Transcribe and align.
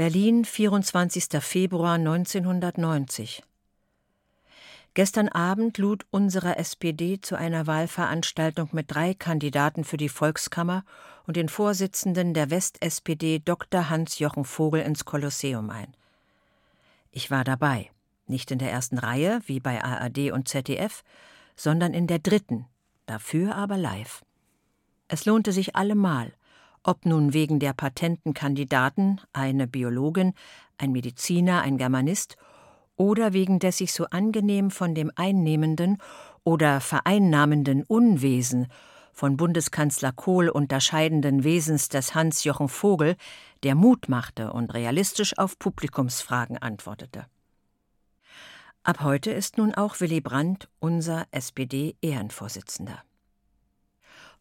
Berlin, 0.00 0.46
24. 0.46 1.42
Februar 1.42 1.96
1990. 1.96 3.42
Gestern 4.94 5.28
Abend 5.28 5.76
lud 5.76 6.06
unsere 6.10 6.56
SPD 6.56 7.20
zu 7.20 7.36
einer 7.36 7.66
Wahlveranstaltung 7.66 8.70
mit 8.72 8.90
drei 8.90 9.12
Kandidaten 9.12 9.84
für 9.84 9.98
die 9.98 10.08
Volkskammer 10.08 10.86
und 11.26 11.36
den 11.36 11.50
Vorsitzenden 11.50 12.32
der 12.32 12.48
West-SPD 12.48 13.40
Dr. 13.40 13.90
Hans-Jochen 13.90 14.46
Vogel 14.46 14.80
ins 14.80 15.04
Kolosseum 15.04 15.68
ein. 15.68 15.94
Ich 17.10 17.30
war 17.30 17.44
dabei, 17.44 17.90
nicht 18.26 18.50
in 18.50 18.58
der 18.58 18.72
ersten 18.72 18.96
Reihe 18.96 19.42
wie 19.44 19.60
bei 19.60 19.84
ARD 19.84 20.32
und 20.32 20.48
ZDF, 20.48 21.04
sondern 21.56 21.92
in 21.92 22.06
der 22.06 22.20
dritten, 22.20 22.64
dafür 23.04 23.54
aber 23.54 23.76
live. 23.76 24.24
Es 25.08 25.26
lohnte 25.26 25.52
sich 25.52 25.76
allemal, 25.76 26.32
ob 26.82 27.04
nun 27.06 27.32
wegen 27.32 27.58
der 27.58 27.72
patenten 27.72 28.34
Kandidaten, 28.34 29.20
eine 29.32 29.66
Biologin, 29.66 30.34
ein 30.78 30.92
Mediziner, 30.92 31.62
ein 31.62 31.78
Germanist, 31.78 32.36
oder 32.96 33.32
wegen 33.32 33.58
des 33.58 33.78
sich 33.78 33.92
so 33.92 34.04
angenehm 34.10 34.70
von 34.70 34.94
dem 34.94 35.10
einnehmenden 35.14 35.98
oder 36.44 36.80
vereinnahmenden 36.80 37.82
Unwesen 37.82 38.68
von 39.12 39.36
Bundeskanzler 39.36 40.12
Kohl 40.12 40.48
unterscheidenden 40.48 41.44
Wesens 41.44 41.88
des 41.88 42.14
Hans-Jochen 42.14 42.68
Vogel, 42.68 43.16
der 43.62 43.74
Mut 43.74 44.08
machte 44.08 44.52
und 44.52 44.72
realistisch 44.72 45.36
auf 45.38 45.58
Publikumsfragen 45.58 46.58
antwortete. 46.58 47.26
Ab 48.82 49.02
heute 49.02 49.30
ist 49.30 49.58
nun 49.58 49.74
auch 49.74 50.00
Willy 50.00 50.20
Brandt 50.20 50.68
unser 50.78 51.26
SPD-Ehrenvorsitzender. 51.32 53.02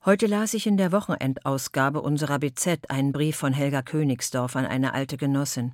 Heute 0.05 0.27
las 0.27 0.53
ich 0.53 0.65
in 0.65 0.77
der 0.77 0.93
Wochenendausgabe 0.93 2.01
unserer 2.01 2.39
BZ 2.39 2.89
einen 2.89 3.11
Brief 3.11 3.35
von 3.35 3.51
Helga 3.51 3.81
Königsdorf 3.81 4.55
an 4.55 4.65
eine 4.65 4.93
alte 4.93 5.17
Genossin. 5.17 5.73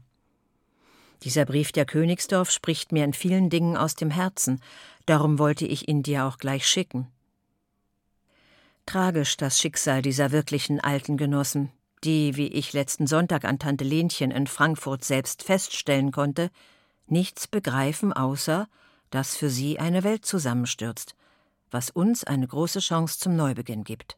Dieser 1.22 1.46
Brief 1.46 1.72
der 1.72 1.86
Königsdorf 1.86 2.50
spricht 2.50 2.92
mir 2.92 3.06
in 3.06 3.14
vielen 3.14 3.52
Dingen 3.52 3.78
aus 3.78 3.94
dem 3.94 4.10
Herzen, 4.10 4.62
darum 5.06 5.38
wollte 5.38 5.68
ich 5.68 5.88
ihn 5.88 6.02
dir 6.02 6.26
auch 6.26 6.40
gleich 6.40 6.68
schicken. 6.68 7.08
Tragisch 8.88 9.38
das 9.38 9.60
Schicksal 9.60 10.02
dieser 10.02 10.32
wirklichen 10.32 10.80
alten 10.80 11.18
Genossen, 11.18 11.72
die, 12.04 12.36
wie 12.36 12.48
ich 12.48 12.74
letzten 12.74 13.06
Sonntag 13.06 13.46
an 13.46 13.60
Tante 13.60 13.84
Lenchen 13.84 14.32
in 14.32 14.48
Frankfurt 14.48 15.04
selbst 15.04 15.44
feststellen 15.44 16.12
konnte, 16.12 16.50
nichts 17.06 17.48
begreifen 17.48 18.12
außer, 18.12 18.68
dass 19.12 19.38
für 19.38 19.52
sie 19.52 19.80
eine 19.80 20.04
Welt 20.04 20.26
zusammenstürzt, 20.26 21.16
was 21.72 21.90
uns 21.90 22.24
eine 22.24 22.48
große 22.48 22.80
Chance 22.80 23.20
zum 23.20 23.36
Neubeginn 23.36 23.84
gibt. 23.84 24.18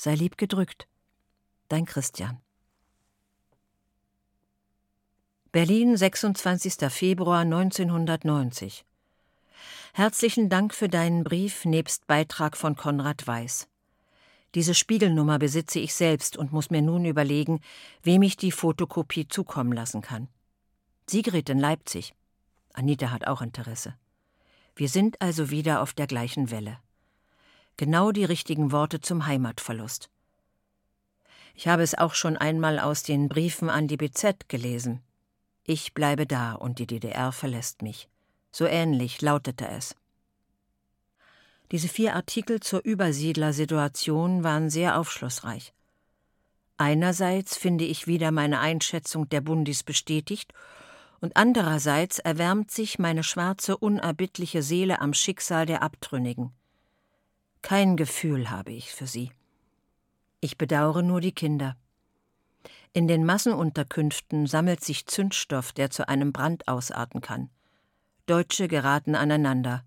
Sei 0.00 0.14
lieb 0.14 0.38
gedrückt. 0.38 0.86
Dein 1.68 1.84
Christian. 1.84 2.40
Berlin, 5.50 5.96
26. 5.96 6.88
Februar 6.88 7.40
1990. 7.40 8.84
Herzlichen 9.94 10.48
Dank 10.50 10.72
für 10.72 10.88
deinen 10.88 11.24
Brief 11.24 11.64
nebst 11.64 12.06
Beitrag 12.06 12.56
von 12.56 12.76
Konrad 12.76 13.26
Weiß. 13.26 13.66
Diese 14.54 14.72
Spiegelnummer 14.72 15.40
besitze 15.40 15.80
ich 15.80 15.92
selbst 15.94 16.36
und 16.36 16.52
muss 16.52 16.70
mir 16.70 16.80
nun 16.80 17.04
überlegen, 17.04 17.60
wem 18.04 18.22
ich 18.22 18.36
die 18.36 18.52
Fotokopie 18.52 19.26
zukommen 19.26 19.72
lassen 19.72 20.00
kann. 20.00 20.28
Sigrid 21.10 21.48
in 21.48 21.58
Leipzig. 21.58 22.14
Anita 22.72 23.10
hat 23.10 23.26
auch 23.26 23.42
Interesse. 23.42 23.96
Wir 24.76 24.88
sind 24.88 25.20
also 25.20 25.50
wieder 25.50 25.82
auf 25.82 25.92
der 25.92 26.06
gleichen 26.06 26.52
Welle. 26.52 26.78
Genau 27.78 28.10
die 28.10 28.24
richtigen 28.24 28.72
Worte 28.72 29.00
zum 29.00 29.26
Heimatverlust. 29.26 30.10
Ich 31.54 31.68
habe 31.68 31.84
es 31.84 31.96
auch 31.96 32.14
schon 32.14 32.36
einmal 32.36 32.80
aus 32.80 33.04
den 33.04 33.28
Briefen 33.28 33.70
an 33.70 33.86
die 33.86 33.96
BZ 33.96 34.48
gelesen. 34.48 35.00
Ich 35.62 35.94
bleibe 35.94 36.26
da 36.26 36.54
und 36.54 36.80
die 36.80 36.88
DDR 36.88 37.30
verlässt 37.30 37.82
mich. 37.82 38.08
So 38.50 38.66
ähnlich 38.66 39.22
lautete 39.22 39.68
es. 39.68 39.94
Diese 41.70 41.86
vier 41.86 42.16
Artikel 42.16 42.58
zur 42.58 42.84
Übersiedlersituation 42.84 44.42
waren 44.42 44.70
sehr 44.70 44.98
aufschlussreich. 44.98 45.72
Einerseits 46.78 47.56
finde 47.56 47.84
ich 47.84 48.08
wieder 48.08 48.32
meine 48.32 48.58
Einschätzung 48.58 49.28
der 49.28 49.40
Bundis 49.40 49.84
bestätigt 49.84 50.52
und 51.20 51.36
andererseits 51.36 52.18
erwärmt 52.18 52.72
sich 52.72 52.98
meine 52.98 53.22
schwarze, 53.22 53.76
unerbittliche 53.76 54.64
Seele 54.64 55.00
am 55.00 55.14
Schicksal 55.14 55.64
der 55.64 55.82
Abtrünnigen. 55.82 56.57
Kein 57.62 57.96
Gefühl 57.96 58.50
habe 58.50 58.72
ich 58.72 58.92
für 58.92 59.06
sie. 59.06 59.30
Ich 60.40 60.56
bedauere 60.56 61.02
nur 61.02 61.20
die 61.20 61.32
Kinder. 61.32 61.76
In 62.92 63.08
den 63.08 63.24
Massenunterkünften 63.24 64.46
sammelt 64.46 64.82
sich 64.82 65.06
Zündstoff, 65.06 65.72
der 65.72 65.90
zu 65.90 66.08
einem 66.08 66.32
Brand 66.32 66.68
ausarten 66.68 67.20
kann. 67.20 67.50
Deutsche 68.26 68.68
geraten 68.68 69.14
aneinander, 69.14 69.84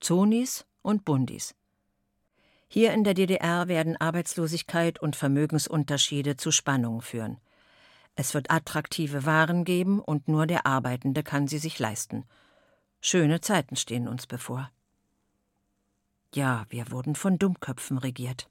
Zonis 0.00 0.66
und 0.82 1.04
Bundis. 1.04 1.54
Hier 2.68 2.92
in 2.92 3.04
der 3.04 3.14
DDR 3.14 3.68
werden 3.68 3.96
Arbeitslosigkeit 3.96 5.00
und 5.00 5.16
Vermögensunterschiede 5.16 6.36
zu 6.36 6.50
Spannungen 6.50 7.02
führen. 7.02 7.38
Es 8.16 8.34
wird 8.34 8.50
attraktive 8.50 9.26
Waren 9.26 9.64
geben 9.64 10.00
und 10.00 10.28
nur 10.28 10.46
der 10.46 10.66
Arbeitende 10.66 11.22
kann 11.22 11.48
sie 11.48 11.58
sich 11.58 11.78
leisten. 11.78 12.24
Schöne 13.00 13.40
Zeiten 13.40 13.76
stehen 13.76 14.08
uns 14.08 14.26
bevor. 14.26 14.70
Ja, 16.34 16.66
wir 16.68 16.90
wurden 16.90 17.14
von 17.14 17.38
Dummköpfen 17.38 17.96
regiert. 17.96 18.50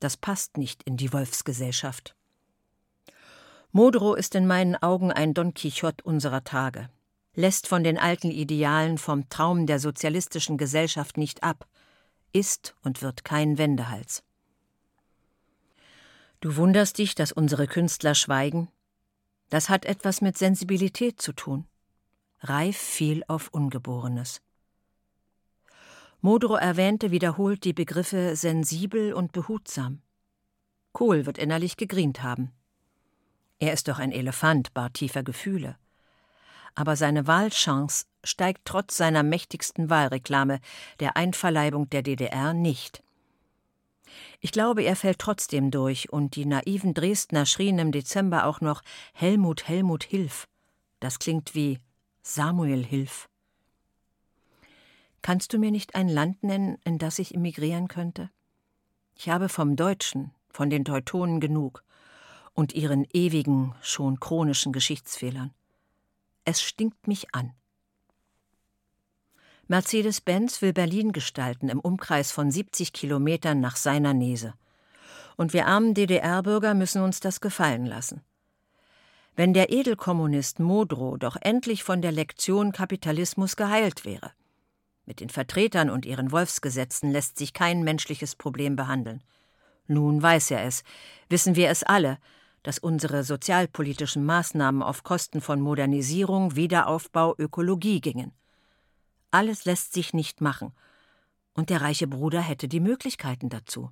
Das 0.00 0.18
passt 0.18 0.58
nicht 0.58 0.82
in 0.82 0.98
die 0.98 1.12
Wolfsgesellschaft. 1.14 2.14
Modrow 3.72 4.16
ist 4.16 4.34
in 4.34 4.46
meinen 4.46 4.76
Augen 4.76 5.10
ein 5.10 5.32
Don 5.32 5.54
Quixote 5.54 6.04
unserer 6.04 6.44
Tage, 6.44 6.90
lässt 7.34 7.66
von 7.66 7.84
den 7.84 7.96
alten 7.96 8.30
Idealen 8.30 8.98
vom 8.98 9.28
Traum 9.30 9.66
der 9.66 9.80
sozialistischen 9.80 10.58
Gesellschaft 10.58 11.16
nicht 11.16 11.42
ab, 11.42 11.66
ist 12.32 12.76
und 12.82 13.00
wird 13.00 13.24
kein 13.24 13.56
Wendehals. 13.56 14.22
Du 16.40 16.56
wunderst 16.56 16.98
dich, 16.98 17.14
dass 17.14 17.32
unsere 17.32 17.66
Künstler 17.66 18.14
schweigen? 18.14 18.68
Das 19.48 19.70
hat 19.70 19.86
etwas 19.86 20.20
mit 20.20 20.36
Sensibilität 20.36 21.20
zu 21.20 21.32
tun. 21.32 21.66
Reif 22.40 22.76
fiel 22.76 23.24
auf 23.26 23.48
Ungeborenes. 23.48 24.42
Modrow 26.20 26.58
erwähnte 26.58 27.12
wiederholt 27.12 27.62
die 27.64 27.72
Begriffe 27.72 28.34
sensibel 28.34 29.12
und 29.12 29.30
behutsam. 29.32 30.02
Kohl 30.92 31.26
wird 31.26 31.38
innerlich 31.38 31.76
gegrient 31.76 32.22
haben. 32.22 32.50
Er 33.60 33.72
ist 33.72 33.86
doch 33.86 33.98
ein 33.98 34.10
Elefant 34.10 34.74
bar 34.74 34.92
tiefer 34.92 35.22
Gefühle. 35.22 35.76
Aber 36.74 36.96
seine 36.96 37.26
Wahlchance 37.26 38.06
steigt 38.24 38.62
trotz 38.64 38.96
seiner 38.96 39.22
mächtigsten 39.22 39.90
Wahlreklame, 39.90 40.60
der 41.00 41.16
Einverleibung 41.16 41.88
der 41.90 42.02
DDR, 42.02 42.52
nicht. 42.52 43.02
Ich 44.40 44.52
glaube, 44.52 44.82
er 44.82 44.96
fällt 44.96 45.18
trotzdem 45.18 45.70
durch, 45.70 46.12
und 46.12 46.36
die 46.36 46.46
naiven 46.46 46.94
Dresdner 46.94 47.46
schrien 47.46 47.78
im 47.78 47.92
Dezember 47.92 48.46
auch 48.46 48.60
noch 48.60 48.82
Helmut, 49.12 49.68
Helmut, 49.68 50.04
hilf. 50.04 50.48
Das 51.00 51.18
klingt 51.18 51.54
wie 51.54 51.78
Samuel, 52.22 52.84
hilf. 52.84 53.28
Kannst 55.28 55.52
du 55.52 55.58
mir 55.58 55.70
nicht 55.70 55.94
ein 55.94 56.08
Land 56.08 56.42
nennen, 56.42 56.78
in 56.84 56.96
das 56.96 57.18
ich 57.18 57.34
emigrieren 57.34 57.86
könnte? 57.86 58.30
Ich 59.14 59.28
habe 59.28 59.50
vom 59.50 59.76
Deutschen, 59.76 60.30
von 60.48 60.70
den 60.70 60.86
Teutonen 60.86 61.38
genug 61.38 61.84
und 62.54 62.72
ihren 62.72 63.06
ewigen, 63.12 63.74
schon 63.82 64.20
chronischen 64.20 64.72
Geschichtsfehlern. 64.72 65.52
Es 66.46 66.62
stinkt 66.62 67.06
mich 67.06 67.34
an. 67.34 67.52
Mercedes-Benz 69.66 70.62
will 70.62 70.72
Berlin 70.72 71.12
gestalten 71.12 71.68
im 71.68 71.80
Umkreis 71.80 72.32
von 72.32 72.50
70 72.50 72.94
Kilometern 72.94 73.60
nach 73.60 73.76
seiner 73.76 74.14
Nese. 74.14 74.54
Und 75.36 75.52
wir 75.52 75.66
armen 75.66 75.92
DDR-Bürger 75.92 76.72
müssen 76.72 77.02
uns 77.02 77.20
das 77.20 77.42
gefallen 77.42 77.84
lassen. 77.84 78.22
Wenn 79.36 79.52
der 79.52 79.70
Edelkommunist 79.70 80.58
Modrow 80.58 81.18
doch 81.18 81.36
endlich 81.38 81.84
von 81.84 82.00
der 82.00 82.12
Lektion 82.12 82.72
Kapitalismus 82.72 83.56
geheilt 83.56 84.06
wäre. 84.06 84.32
Mit 85.08 85.20
den 85.20 85.30
Vertretern 85.30 85.88
und 85.88 86.04
ihren 86.04 86.32
Wolfsgesetzen 86.32 87.10
lässt 87.10 87.38
sich 87.38 87.54
kein 87.54 87.82
menschliches 87.82 88.36
Problem 88.36 88.76
behandeln. 88.76 89.22
Nun 89.86 90.22
weiß 90.22 90.50
er 90.50 90.64
es, 90.64 90.84
wissen 91.30 91.56
wir 91.56 91.70
es 91.70 91.82
alle, 91.82 92.18
dass 92.62 92.78
unsere 92.78 93.24
sozialpolitischen 93.24 94.26
Maßnahmen 94.26 94.82
auf 94.82 95.04
Kosten 95.04 95.40
von 95.40 95.62
Modernisierung, 95.62 96.56
Wiederaufbau, 96.56 97.34
Ökologie 97.38 98.02
gingen. 98.02 98.32
Alles 99.30 99.64
lässt 99.64 99.94
sich 99.94 100.12
nicht 100.12 100.42
machen, 100.42 100.74
und 101.54 101.70
der 101.70 101.80
reiche 101.80 102.06
Bruder 102.06 102.42
hätte 102.42 102.68
die 102.68 102.78
Möglichkeiten 102.78 103.48
dazu. 103.48 103.90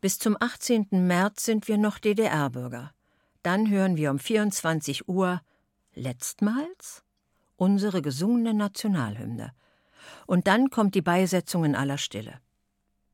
Bis 0.00 0.18
zum 0.18 0.38
18. 0.40 0.88
März 0.92 1.44
sind 1.44 1.68
wir 1.68 1.76
noch 1.76 1.98
DDR-Bürger. 1.98 2.94
Dann 3.42 3.68
hören 3.68 3.98
wir 3.98 4.12
um 4.12 4.18
24 4.18 5.10
Uhr 5.10 5.42
letztmals 5.92 7.04
unsere 7.58 8.00
gesungene 8.00 8.54
Nationalhymne. 8.54 9.52
Und 10.26 10.46
dann 10.46 10.70
kommt 10.70 10.94
die 10.94 11.02
Beisetzung 11.02 11.64
in 11.64 11.74
aller 11.74 11.98
Stille. 11.98 12.40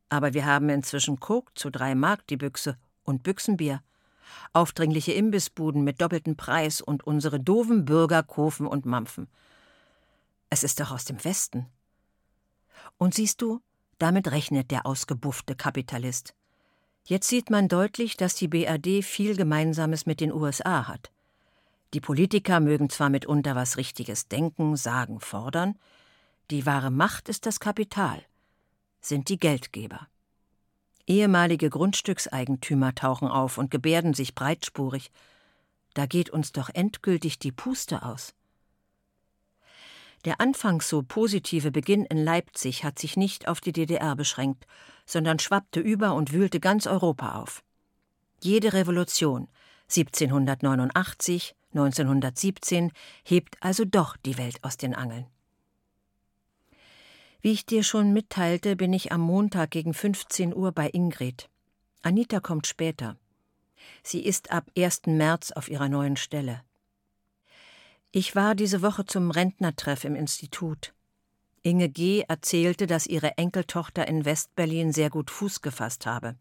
Aber 0.07 0.33
wir 0.33 0.45
haben 0.45 0.69
inzwischen 0.69 1.19
Coke 1.19 1.51
zu 1.55 1.69
drei 1.69 1.95
Mark 1.95 2.25
die 2.27 2.37
Büchse 2.37 2.77
und 3.03 3.23
Büchsenbier. 3.23 3.81
aufdringliche 4.53 5.13
Imbissbuden 5.13 5.83
mit 5.83 6.01
doppeltem 6.01 6.35
Preis 6.35 6.81
und 6.81 7.05
unsere 7.05 7.39
doofen 7.39 7.85
Bürger 7.85 8.23
Kofen 8.23 8.65
und 8.65 8.85
Mampfen. 8.85 9.27
Es 10.49 10.63
ist 10.63 10.79
doch 10.79 10.91
aus 10.91 11.05
dem 11.05 11.23
Westen. 11.23 11.67
Und 12.97 13.13
siehst 13.13 13.41
du, 13.41 13.61
damit 13.97 14.31
rechnet 14.31 14.71
der 14.71 14.85
ausgebuffte 14.85 15.55
Kapitalist. 15.55 16.33
Jetzt 17.05 17.27
sieht 17.27 17.49
man 17.49 17.67
deutlich, 17.67 18.17
dass 18.17 18.35
die 18.35 18.47
BRD 18.47 19.03
viel 19.03 19.35
Gemeinsames 19.35 20.05
mit 20.05 20.19
den 20.19 20.33
USA 20.33 20.87
hat. 20.87 21.11
Die 21.95 22.01
Politiker 22.01 22.59
mögen 22.59 22.89
zwar 22.89 23.09
mitunter 23.09 23.55
was 23.55 23.77
Richtiges 23.77 24.27
denken, 24.27 24.75
sagen, 24.75 25.21
fordern, 25.21 25.79
die 26.51 26.65
wahre 26.65 26.91
Macht 26.91 27.29
ist 27.29 27.45
das 27.45 27.61
Kapital, 27.61 28.21
sind 28.99 29.29
die 29.29 29.39
Geldgeber. 29.39 30.09
Ehemalige 31.07 31.69
Grundstückseigentümer 31.69 32.95
tauchen 32.95 33.29
auf 33.29 33.57
und 33.57 33.71
gebärden 33.71 34.13
sich 34.13 34.35
breitspurig. 34.35 35.09
Da 35.93 36.05
geht 36.05 36.29
uns 36.29 36.51
doch 36.51 36.67
endgültig 36.67 37.39
die 37.39 37.53
Puste 37.53 38.03
aus. 38.03 38.35
Der 40.25 40.41
anfangs 40.41 40.89
so 40.89 41.01
positive 41.01 41.71
Beginn 41.71 42.03
in 42.03 42.21
Leipzig 42.21 42.83
hat 42.83 42.99
sich 42.99 43.15
nicht 43.15 43.47
auf 43.47 43.61
die 43.61 43.71
DDR 43.71 44.17
beschränkt, 44.17 44.67
sondern 45.05 45.39
schwappte 45.39 45.79
über 45.79 46.13
und 46.13 46.33
wühlte 46.33 46.59
ganz 46.59 46.87
Europa 46.87 47.39
auf. 47.39 47.63
Jede 48.41 48.73
Revolution 48.73 49.47
1789, 49.87 51.55
1917 51.75 52.91
hebt 53.23 53.57
also 53.59 53.85
doch 53.85 54.17
die 54.17 54.37
Welt 54.37 54.63
aus 54.63 54.77
den 54.77 54.95
Angeln. 54.95 55.27
Wie 57.41 57.51
ich 57.51 57.65
dir 57.65 57.83
schon 57.83 58.13
mitteilte, 58.13 58.75
bin 58.75 58.93
ich 58.93 59.11
am 59.11 59.21
Montag 59.21 59.71
gegen 59.71 59.93
15 59.93 60.55
Uhr 60.55 60.71
bei 60.71 60.89
Ingrid. 60.89 61.49
Anita 62.01 62.39
kommt 62.39 62.65
später. 62.65 63.17
Sie 64.01 64.25
ist 64.25 64.51
ab 64.51 64.71
1. 64.77 65.01
März 65.07 65.51
auf 65.51 65.69
ihrer 65.69 65.89
neuen 65.89 66.17
Stelle. 66.17 66.63
Ich 68.11 68.35
war 68.35 68.55
diese 68.55 68.81
Woche 68.81 69.05
zum 69.05 69.29
Rentnertreff 69.29 70.05
im 70.05 70.15
Institut. 70.15 70.93
Inge 71.61 71.89
G. 71.89 72.21
erzählte, 72.27 72.87
dass 72.87 73.07
ihre 73.07 73.37
Enkeltochter 73.37 74.07
in 74.07 74.23
Westberlin 74.23 74.93
sehr 74.93 75.09
gut 75.09 75.29
Fuß 75.29 75.61
gefasst 75.61 76.05
habe. 76.05 76.35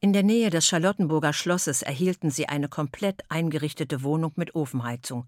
In 0.00 0.12
der 0.12 0.22
Nähe 0.22 0.50
des 0.50 0.66
Charlottenburger 0.66 1.32
Schlosses 1.32 1.82
erhielten 1.82 2.30
sie 2.30 2.48
eine 2.48 2.68
komplett 2.68 3.22
eingerichtete 3.30 4.02
Wohnung 4.02 4.32
mit 4.36 4.54
Ofenheizung, 4.54 5.26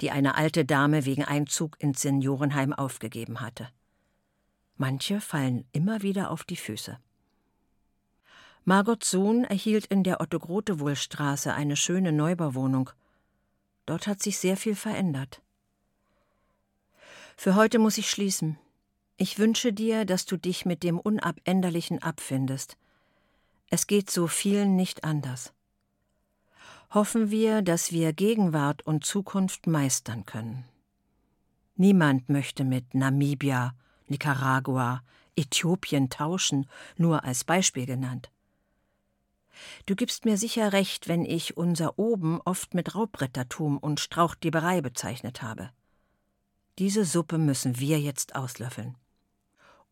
die 0.00 0.10
eine 0.10 0.36
alte 0.36 0.64
Dame 0.64 1.04
wegen 1.04 1.24
Einzug 1.24 1.76
ins 1.78 2.00
Seniorenheim 2.00 2.72
aufgegeben 2.72 3.40
hatte. 3.40 3.68
Manche 4.76 5.20
fallen 5.20 5.66
immer 5.72 6.02
wieder 6.02 6.30
auf 6.30 6.44
die 6.44 6.56
Füße. 6.56 6.98
Margots 8.64 9.10
Sohn 9.10 9.44
erhielt 9.44 9.86
in 9.86 10.02
der 10.04 10.22
Otto-Grotewohl-Straße 10.22 11.52
eine 11.52 11.76
schöne 11.76 12.12
Neubauwohnung. 12.12 12.90
Dort 13.84 14.06
hat 14.06 14.22
sich 14.22 14.38
sehr 14.38 14.56
viel 14.56 14.74
verändert. 14.74 15.42
Für 17.36 17.56
heute 17.56 17.78
muss 17.78 17.98
ich 17.98 18.08
schließen. 18.08 18.58
Ich 19.16 19.38
wünsche 19.38 19.72
dir, 19.72 20.04
dass 20.06 20.24
du 20.24 20.36
dich 20.36 20.64
mit 20.64 20.82
dem 20.82 20.98
Unabänderlichen 20.98 22.02
abfindest. 22.02 22.78
Es 23.74 23.88
geht 23.88 24.08
so 24.08 24.28
vielen 24.28 24.76
nicht 24.76 25.02
anders. 25.02 25.52
Hoffen 26.90 27.32
wir, 27.32 27.60
dass 27.60 27.90
wir 27.90 28.12
Gegenwart 28.12 28.86
und 28.86 29.04
Zukunft 29.04 29.66
meistern 29.66 30.24
können. 30.24 30.64
Niemand 31.74 32.28
möchte 32.28 32.62
mit 32.62 32.94
Namibia, 32.94 33.74
Nicaragua, 34.06 35.02
Äthiopien 35.34 36.08
tauschen, 36.08 36.70
nur 36.96 37.24
als 37.24 37.42
Beispiel 37.42 37.84
genannt. 37.84 38.30
Du 39.86 39.96
gibst 39.96 40.24
mir 40.24 40.36
sicher 40.36 40.72
recht, 40.72 41.08
wenn 41.08 41.24
ich 41.24 41.56
unser 41.56 41.98
Oben 41.98 42.40
oft 42.44 42.74
mit 42.74 42.94
Raubrittertum 42.94 43.78
und 43.78 43.98
Strauchdieberei 43.98 44.82
bezeichnet 44.82 45.42
habe. 45.42 45.70
Diese 46.78 47.04
Suppe 47.04 47.38
müssen 47.38 47.80
wir 47.80 47.98
jetzt 47.98 48.36
auslöffeln. 48.36 48.94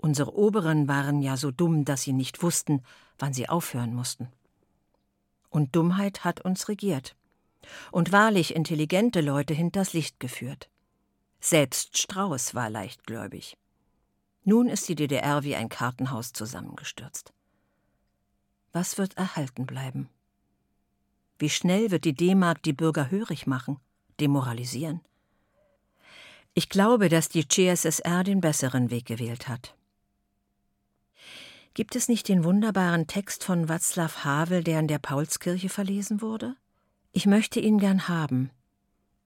Unsere 0.02 0.34
Oberen 0.36 0.88
waren 0.88 1.22
ja 1.22 1.36
so 1.36 1.52
dumm, 1.52 1.84
dass 1.84 2.02
sie 2.02 2.12
nicht 2.12 2.42
wussten, 2.42 2.82
wann 3.20 3.32
sie 3.32 3.48
aufhören 3.48 3.94
mussten. 3.94 4.28
Und 5.48 5.76
Dummheit 5.76 6.24
hat 6.24 6.40
uns 6.40 6.68
regiert 6.68 7.14
und 7.92 8.10
wahrlich 8.10 8.56
intelligente 8.56 9.20
Leute 9.20 9.54
hinters 9.54 9.92
Licht 9.92 10.18
geführt. 10.18 10.68
Selbst 11.40 11.98
Strauß 11.98 12.56
war 12.56 12.68
leichtgläubig. 12.68 13.56
Nun 14.42 14.68
ist 14.68 14.88
die 14.88 14.96
DDR 14.96 15.44
wie 15.44 15.54
ein 15.54 15.68
Kartenhaus 15.68 16.32
zusammengestürzt. 16.32 17.32
Was 18.72 18.98
wird 18.98 19.16
erhalten 19.16 19.66
bleiben? 19.66 20.08
Wie 21.38 21.50
schnell 21.50 21.92
wird 21.92 22.04
die 22.04 22.14
D-Mark 22.14 22.60
die 22.64 22.72
Bürger 22.72 23.08
hörig 23.08 23.46
machen, 23.46 23.78
demoralisieren? 24.18 25.00
Ich 26.54 26.68
glaube, 26.68 27.08
dass 27.08 27.28
die 27.28 27.46
CSSR 27.46 28.24
den 28.24 28.40
besseren 28.40 28.90
Weg 28.90 29.06
gewählt 29.06 29.46
hat. 29.46 29.76
Gibt 31.74 31.96
es 31.96 32.08
nicht 32.08 32.28
den 32.28 32.44
wunderbaren 32.44 33.06
Text 33.06 33.44
von 33.44 33.66
Václav 33.66 34.24
Havel, 34.24 34.62
der 34.62 34.80
in 34.80 34.88
der 34.88 34.98
Paulskirche 34.98 35.70
verlesen 35.70 36.20
wurde? 36.20 36.54
Ich 37.12 37.24
möchte 37.24 37.60
ihn 37.60 37.78
gern 37.78 38.08
haben. 38.08 38.50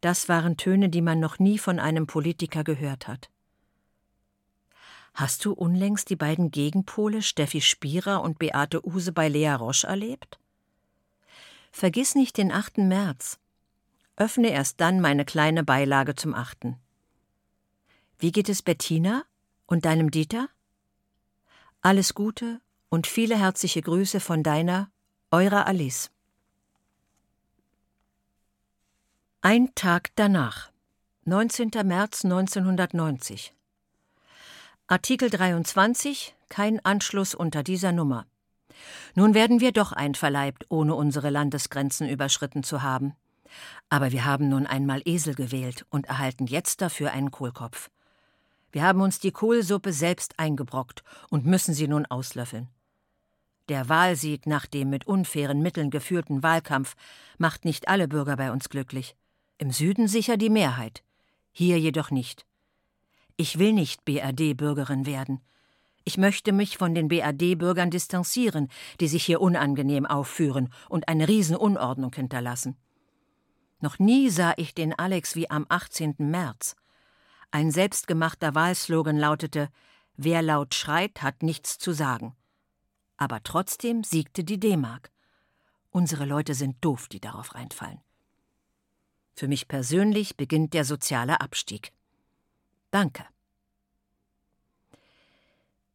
Das 0.01 0.29
waren 0.29 0.57
Töne, 0.57 0.89
die 0.89 1.03
man 1.03 1.19
noch 1.19 1.41
nie 1.41 1.59
von 1.59 1.81
einem 1.81 2.07
Politiker 2.07 2.63
gehört 2.63 3.09
hat. 3.09 3.31
Hast 5.13 5.45
du 5.45 5.53
unlängst 5.53 6.09
die 6.09 6.17
beiden 6.17 6.53
Gegenpole 6.53 7.23
Steffi 7.23 7.61
Spierer 7.61 8.23
und 8.23 8.39
Beate 8.39 8.87
Use 8.87 9.11
bei 9.11 9.29
Lea 9.29 9.55
Roche 9.55 9.89
erlebt? 9.89 10.39
Vergiss 11.73 12.15
nicht 12.15 12.37
den 12.37 12.53
8. 12.53 12.79
März. 12.79 13.41
Öffne 14.15 14.51
erst 14.51 14.81
dann 14.81 15.01
meine 15.01 15.25
kleine 15.25 15.65
Beilage 15.65 16.15
zum 16.15 16.35
8. 16.35 16.75
Wie 18.19 18.31
geht 18.31 18.49
es 18.49 18.63
Bettina 18.63 19.25
und 19.67 19.85
deinem 19.85 20.11
Dieter? 20.11 20.49
Alles 21.81 22.15
Gute 22.15 22.61
und 22.89 23.07
viele 23.07 23.39
herzliche 23.39 23.83
Grüße 23.83 24.21
von 24.21 24.43
deiner, 24.43 24.91
eurer 25.31 25.67
Alice. 25.67 26.11
Ein 29.41 29.75
Tag 29.75 30.11
danach, 30.17 30.71
19. 31.25 31.71
März 31.85 32.25
1990. 32.25 33.55
Artikel 34.89 35.31
23 35.31 36.35
kein 36.49 36.85
Anschluss 36.85 37.35
unter 37.35 37.63
dieser 37.63 37.93
Nummer. 37.93 38.27
Nun 39.15 39.35
werden 39.35 39.61
wir 39.61 39.73
doch 39.73 39.93
einverleibt, 39.93 40.67
ohne 40.69 40.95
unsere 40.95 41.31
Landesgrenzen 41.31 42.09
überschritten 42.09 42.63
zu 42.63 42.83
haben. 42.83 43.15
Aber 43.89 44.13
wir 44.13 44.25
haben 44.25 44.49
nun 44.49 44.67
einmal 44.67 45.03
Esel 45.05 45.35
gewählt 45.35 45.87
und 45.91 46.07
erhalten 46.07 46.47
jetzt 46.47 46.81
dafür 46.81 47.13
einen 47.13 47.31
Kohlkopf. 47.31 47.91
Wir 48.77 48.83
haben 48.83 49.01
uns 49.01 49.19
die 49.19 49.31
Kohlsuppe 49.31 49.91
selbst 49.95 50.39
eingebrockt 50.39 51.03
und 51.31 51.47
müssen 51.47 51.73
sie 51.73 51.89
nun 51.89 52.05
auslöffeln. 52.05 52.69
Der 53.71 53.89
Wahlsieg 53.89 54.45
nach 54.45 54.67
dem 54.67 54.91
mit 54.91 55.07
unfairen 55.07 55.63
Mitteln 55.63 55.89
geführten 55.89 56.43
Wahlkampf 56.43 56.95
macht 57.39 57.65
nicht 57.65 57.89
alle 57.89 58.07
Bürger 58.07 58.37
bei 58.37 58.53
uns 58.53 58.69
glücklich. 58.69 59.17
Im 59.57 59.71
Süden 59.71 60.09
sicher 60.09 60.37
die 60.37 60.51
Mehrheit, 60.51 61.03
hier 61.53 61.81
jedoch 61.81 62.11
nicht. 62.11 62.45
Ich 63.39 63.59
will 63.59 63.73
nicht 63.73 64.05
BRD-Bürgerin 64.05 65.07
werden. 65.07 65.41
Ich 66.05 66.19
möchte 66.19 66.53
mich 66.53 66.77
von 66.77 66.95
den 66.95 67.09
BRD-Bürgern 67.09 67.91
distanzieren, 67.91 68.69
die 69.01 69.09
sich 69.09 69.25
hier 69.25 69.41
unangenehm 69.41 70.05
aufführen 70.05 70.69
und 70.91 71.09
eine 71.09 71.29
Riesenunordnung 71.29 72.15
hinterlassen. 72.15 72.77
Noch 73.81 73.99
nie 73.99 74.29
sah 74.29 74.53
ich 74.59 74.75
den 74.75 74.93
Alex 74.93 75.35
wie 75.35 75.49
am 75.49 75.65
18. 75.71 76.17
März. 76.19 76.77
Ein 77.57 77.71
selbstgemachter 77.71 78.55
Wahlslogan 78.55 79.17
lautete: 79.17 79.71
Wer 80.19 80.43
laut 80.43 80.75
schreit, 80.75 81.23
hat 81.23 81.43
nichts 81.43 81.79
zu 81.79 81.93
sagen. 81.93 82.37
Aber 83.17 83.43
trotzdem 83.43 84.05
siegte 84.05 84.45
die 84.45 84.61
D-Mark. 84.61 85.11
Unsere 85.89 86.27
Leute 86.27 86.53
sind 86.53 86.77
doof, 86.83 87.09
die 87.09 87.19
darauf 87.19 87.55
reinfallen. 87.55 88.03
Für 89.33 89.49
mich 89.49 89.69
persönlich 89.69 90.37
beginnt 90.37 90.75
der 90.75 90.85
soziale 90.85 91.41
Abstieg. 91.41 91.95
Danke. 92.91 93.25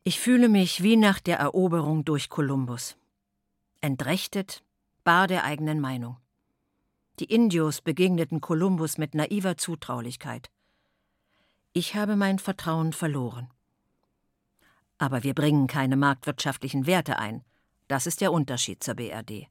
Ich 0.04 0.20
fühle 0.20 0.50
mich 0.50 0.82
wie 0.82 0.98
nach 0.98 1.20
der 1.20 1.38
Eroberung 1.38 2.04
durch 2.06 2.30
Kolumbus. 2.30 2.98
Entrechtet, 3.82 4.64
bar 5.04 5.28
der 5.28 5.44
eigenen 5.44 5.80
Meinung. 5.80 6.18
Die 7.20 7.26
Indios 7.26 7.82
begegneten 7.82 8.42
Kolumbus 8.42 8.98
mit 8.98 9.14
naiver 9.14 9.58
Zutraulichkeit. 9.58 10.50
Ich 11.74 11.96
habe 11.96 12.18
mein 12.18 12.38
Vertrauen 12.38 12.92
verloren. 12.92 13.50
Aber 14.98 15.24
wir 15.24 15.34
bringen 15.34 15.68
keine 15.68 15.96
marktwirtschaftlichen 15.96 16.86
Werte 16.86 17.18
ein. 17.18 17.46
Das 17.88 18.08
ist 18.08 18.20
der 18.20 18.34
Unterschied 18.34 18.84
zur 18.84 18.96
BRD. 18.96 19.48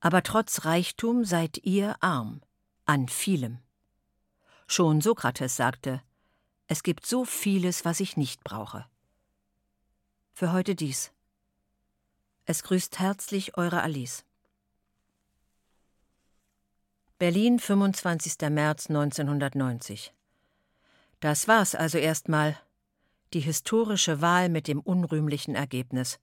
Aber 0.00 0.22
trotz 0.22 0.66
Reichtum 0.66 1.24
seid 1.24 1.58
ihr 1.64 1.96
arm, 2.00 2.42
an 2.84 3.08
vielem. 3.08 3.58
Schon 4.66 5.00
Sokrates 5.00 5.56
sagte, 5.56 6.02
es 6.66 6.82
gibt 6.82 7.06
so 7.06 7.24
vieles, 7.24 7.84
was 7.84 8.00
ich 8.00 8.16
nicht 8.16 8.44
brauche. 8.44 8.86
Für 10.34 10.52
heute 10.52 10.74
dies. 10.74 11.10
Es 12.44 12.62
grüßt 12.62 12.98
herzlich 12.98 13.56
eure 13.56 13.82
Alice. 13.82 14.24
Berlin, 17.18 17.58
25. 17.58 18.50
März 18.50 18.88
1990. 18.88 20.12
Das 21.22 21.46
war's 21.46 21.76
also 21.76 21.98
erstmal. 21.98 22.58
Die 23.32 23.38
historische 23.38 24.20
Wahl 24.20 24.48
mit 24.48 24.66
dem 24.66 24.80
unrühmlichen 24.80 25.54
Ergebnis. 25.54 26.18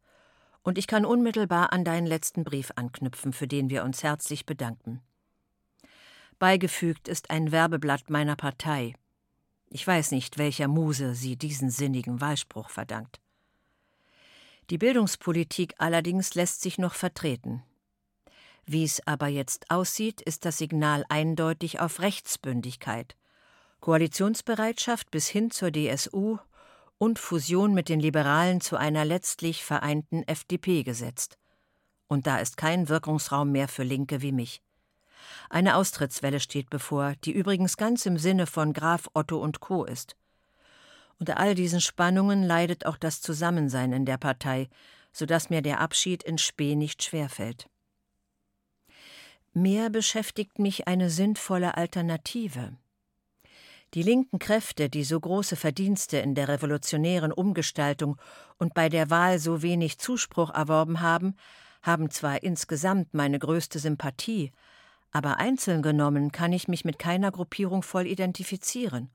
Und 0.62 0.78
ich 0.78 0.88
kann 0.88 1.06
unmittelbar 1.06 1.72
an 1.72 1.86
deinen 1.86 2.06
letzten 2.06 2.44
Brief 2.44 2.74
anknüpfen, 2.76 3.32
für 3.32 3.48
den 3.48 3.70
wir 3.70 3.86
uns 3.86 4.04
herzlich 4.04 4.46
bedanken. 4.46 5.02
Beigefügt 6.38 7.08
ist 7.08 7.30
ein 7.30 7.54
Werbeblatt 7.54 8.10
meiner 8.10 8.36
Partei. 8.36 8.94
Ich 9.70 9.88
weiß 9.88 10.12
nicht, 10.12 10.38
welcher 10.38 10.68
Muse 10.68 11.16
sie 11.16 11.38
diesen 11.38 11.70
sinnigen 11.70 12.20
Wahlspruch 12.20 12.70
verdankt. 12.70 13.22
Die 14.70 14.78
Bildungspolitik 14.78 15.76
allerdings 15.78 16.36
lässt 16.36 16.62
sich 16.62 16.78
noch 16.78 16.94
vertreten. 16.94 17.64
Wie 18.66 18.84
es 18.84 19.08
aber 19.08 19.30
jetzt 19.30 19.72
aussieht, 19.72 20.20
ist 20.20 20.44
das 20.44 20.58
Signal 20.58 21.06
eindeutig 21.08 21.80
auf 21.80 22.02
Rechtsbündigkeit, 22.02 23.16
Koalitionsbereitschaft 23.80 25.10
bis 25.12 25.28
hin 25.28 25.52
zur 25.52 25.72
DSU 25.72 26.38
und 26.98 27.18
Fusion 27.18 27.74
mit 27.74 27.90
den 27.90 28.00
Liberalen 28.00 28.62
zu 28.62 28.76
einer 28.76 29.06
letztlich 29.06 29.64
vereinten 29.64 30.24
FDP 30.24 30.84
gesetzt. 30.84 31.38
Und 32.08 32.28
da 32.28 32.40
ist 32.40 32.58
kein 32.58 32.90
Wirkungsraum 32.90 33.52
mehr 33.52 33.68
für 33.68 33.84
Linke 33.84 34.22
wie 34.22 34.32
mich. 34.32 34.62
Eine 35.50 35.76
Austrittswelle 35.76 36.40
steht 36.40 36.70
bevor, 36.70 37.14
die 37.24 37.32
übrigens 37.32 37.78
ganz 37.78 38.06
im 38.06 38.18
Sinne 38.18 38.48
von 38.48 38.74
Graf 38.74 39.10
Otto 39.14 39.38
und 39.38 39.60
Co. 39.60 39.86
ist. 39.86 40.16
Unter 41.20 41.38
all 41.38 41.56
diesen 41.56 41.82
Spannungen 41.82 42.44
leidet 42.44 42.86
auch 42.86 42.98
das 42.98 43.22
Zusammensein 43.22 43.94
in 43.94 44.06
der 44.06 44.18
Partei, 44.18 44.70
so 45.12 45.26
dass 45.26 45.50
mir 45.50 45.62
der 45.62 45.80
Abschied 45.80 46.24
in 46.24 46.38
Spee 46.38 46.76
nicht 46.76 47.04
schwerfällt. 47.04 47.70
Mehr 49.54 49.90
beschäftigt 49.90 50.60
mich 50.60 50.88
eine 50.88 51.10
sinnvolle 51.10 51.76
Alternative. 51.76 52.78
Die 53.94 54.04
linken 54.04 54.38
Kräfte, 54.38 54.90
die 54.90 55.04
so 55.04 55.20
große 55.20 55.56
Verdienste 55.56 56.18
in 56.18 56.36
der 56.36 56.48
revolutionären 56.48 57.32
Umgestaltung 57.32 58.18
und 58.58 58.74
bei 58.74 58.88
der 58.88 59.10
Wahl 59.10 59.40
so 59.40 59.62
wenig 59.62 59.98
Zuspruch 59.98 60.54
erworben 60.54 61.02
haben, 61.02 61.36
haben 61.82 62.12
zwar 62.12 62.44
insgesamt 62.44 63.14
meine 63.14 63.40
größte 63.40 63.80
Sympathie, 63.80 64.52
aber 65.12 65.38
einzeln 65.38 65.82
genommen 65.82 66.32
kann 66.32 66.54
ich 66.54 66.68
mich 66.68 66.86
mit 66.86 67.00
keiner 67.00 67.32
Gruppierung 67.32 67.82
voll 67.82 68.06
identifizieren 68.06 69.10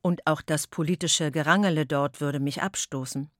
und 0.00 0.26
auch 0.26 0.42
das 0.42 0.66
politische 0.66 1.30
Gerangele 1.30 1.84
dort 1.84 2.20
würde 2.20 2.40
mich 2.40 2.62
abstoßen. 2.62 3.30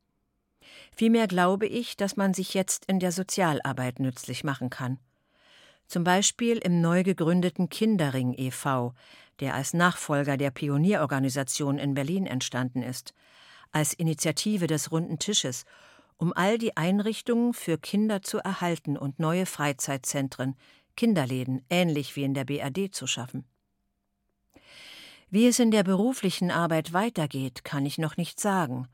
Vielmehr 0.95 1.27
glaube 1.27 1.67
ich, 1.67 1.97
dass 1.97 2.17
man 2.17 2.35
sich 2.35 2.53
jetzt 2.53 2.85
in 2.87 3.01
der 3.01 3.13
Sozialarbeit 3.13 4.01
nützlich 4.01 4.45
machen 4.45 4.69
kann. 4.69 4.99
Zum 5.87 6.05
Beispiel 6.05 6.59
im 6.59 6.83
neu 6.83 7.03
gegründeten 7.03 7.71
Kinderring 7.71 8.35
e.V., 8.37 8.93
der 9.41 9.55
als 9.55 9.75
Nachfolger 9.75 10.37
der 10.37 10.51
Pionierorganisation 10.51 11.79
in 11.79 11.95
Berlin 11.95 12.27
entstanden 12.27 12.83
ist, 12.83 13.15
als 13.71 13.93
Initiative 13.93 14.67
des 14.67 14.91
Runden 14.91 15.19
Tisches, 15.19 15.65
um 16.17 16.33
all 16.33 16.59
die 16.59 16.77
Einrichtungen 16.77 17.55
für 17.55 17.79
Kinder 17.79 18.23
zu 18.23 18.39
erhalten 18.39 18.97
und 18.97 19.19
neue 19.19 19.47
Freizeitzentren, 19.47 20.57
Kinderläden 20.97 21.65
ähnlich 21.71 22.17
wie 22.17 22.25
in 22.25 22.35
der 22.35 22.45
BRD 22.45 22.93
zu 22.93 23.07
schaffen. 23.07 23.45
Wie 25.31 25.47
es 25.47 25.59
in 25.59 25.71
der 25.71 25.85
beruflichen 25.85 26.51
Arbeit 26.51 26.93
weitergeht, 26.93 27.63
kann 27.63 27.87
ich 27.87 27.99
noch 27.99 28.17
nicht 28.17 28.41
sagen. 28.41 28.89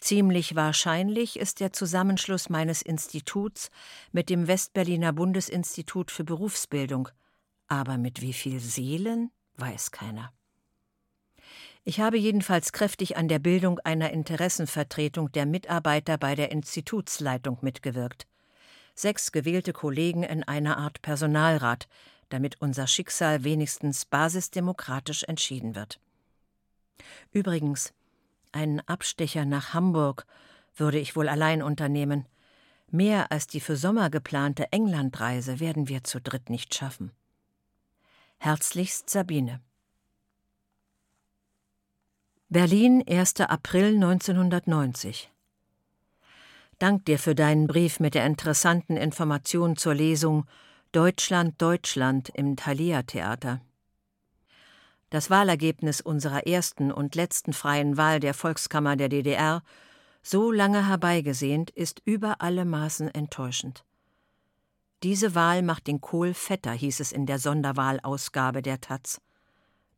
Ziemlich 0.00 0.54
wahrscheinlich 0.54 1.38
ist 1.38 1.60
der 1.60 1.72
Zusammenschluss 1.72 2.48
meines 2.48 2.82
Instituts 2.82 3.70
mit 4.10 4.30
dem 4.30 4.46
Westberliner 4.46 5.12
Bundesinstitut 5.12 6.10
für 6.10 6.24
Berufsbildung. 6.24 7.08
Aber 7.66 7.98
mit 7.98 8.22
wie 8.22 8.32
viel 8.32 8.60
Seelen, 8.60 9.30
weiß 9.58 9.90
keiner. 9.90 10.32
Ich 11.84 12.00
habe 12.00 12.18
jedenfalls 12.18 12.72
kräftig 12.72 13.16
an 13.16 13.28
der 13.28 13.38
Bildung 13.38 13.78
einer 13.80 14.10
Interessenvertretung 14.10 15.32
der 15.32 15.46
Mitarbeiter 15.46 16.18
bei 16.18 16.34
der 16.34 16.50
Institutsleitung 16.50 17.58
mitgewirkt. 17.62 18.26
Sechs 18.94 19.32
gewählte 19.32 19.72
Kollegen 19.72 20.22
in 20.22 20.42
einer 20.42 20.76
Art 20.76 21.00
Personalrat, 21.02 21.88
damit 22.28 22.60
unser 22.60 22.86
Schicksal 22.86 23.44
wenigstens 23.44 24.04
basisdemokratisch 24.04 25.22
entschieden 25.24 25.74
wird. 25.74 26.00
Übrigens, 27.32 27.94
einen 28.52 28.80
Abstecher 28.80 29.44
nach 29.44 29.72
Hamburg 29.72 30.26
würde 30.76 30.98
ich 30.98 31.16
wohl 31.16 31.28
allein 31.28 31.62
unternehmen. 31.62 32.26
Mehr 32.90 33.30
als 33.32 33.46
die 33.46 33.60
für 33.60 33.76
Sommer 33.76 34.10
geplante 34.10 34.72
Englandreise 34.72 35.60
werden 35.60 35.88
wir 35.88 36.04
zu 36.04 36.20
dritt 36.20 36.50
nicht 36.50 36.74
schaffen. 36.74 37.12
Herzlichst 38.40 39.10
Sabine. 39.10 39.60
Berlin, 42.48 43.02
1. 43.04 43.40
April 43.40 43.96
1990. 43.96 45.28
Dank 46.78 47.04
dir 47.06 47.18
für 47.18 47.34
deinen 47.34 47.66
Brief 47.66 47.98
mit 47.98 48.14
der 48.14 48.24
interessanten 48.26 48.96
Information 48.96 49.76
zur 49.76 49.94
Lesung 49.94 50.46
Deutschland, 50.92 51.60
Deutschland 51.60 52.28
im 52.28 52.54
Thalia-Theater. 52.54 53.60
Das 55.10 55.30
Wahlergebnis 55.30 56.00
unserer 56.00 56.46
ersten 56.46 56.92
und 56.92 57.16
letzten 57.16 57.52
freien 57.52 57.96
Wahl 57.96 58.20
der 58.20 58.34
Volkskammer 58.34 58.94
der 58.94 59.08
DDR, 59.08 59.64
so 60.22 60.52
lange 60.52 60.86
herbeigesehnt, 60.86 61.70
ist 61.70 62.02
über 62.04 62.40
alle 62.40 62.64
Maßen 62.64 63.12
enttäuschend. 63.12 63.84
Diese 65.04 65.36
Wahl 65.36 65.62
macht 65.62 65.86
den 65.86 66.00
Kohl 66.00 66.34
fetter, 66.34 66.72
hieß 66.72 66.98
es 67.00 67.12
in 67.12 67.24
der 67.24 67.38
Sonderwahlausgabe 67.38 68.62
der 68.62 68.80
Taz. 68.80 69.20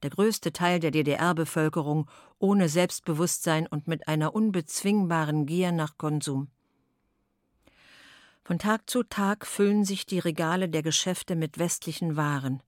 Der 0.03 0.11
größte 0.11 0.53
Teil 0.53 0.79
der 0.79 0.91
DDR-Bevölkerung 0.91 2.09
ohne 2.39 2.69
Selbstbewusstsein 2.69 3.67
und 3.67 3.89
mit 3.89 4.09
einer 4.09 4.35
unbezwingbaren 4.35 5.47
Gier 5.47 5.73
nach 5.73 5.97
Konsum. 5.97 6.49
Von 8.45 8.59
Tag 8.59 8.91
zu 8.91 9.03
Tag 9.03 9.47
füllen 9.47 9.85
sich 9.85 10.07
die 10.07 10.19
Regale 10.19 10.69
der 10.69 10.83
Geschäfte 10.83 11.37
mit 11.37 11.59
westlichen 11.59 12.17
Waren. 12.17 12.63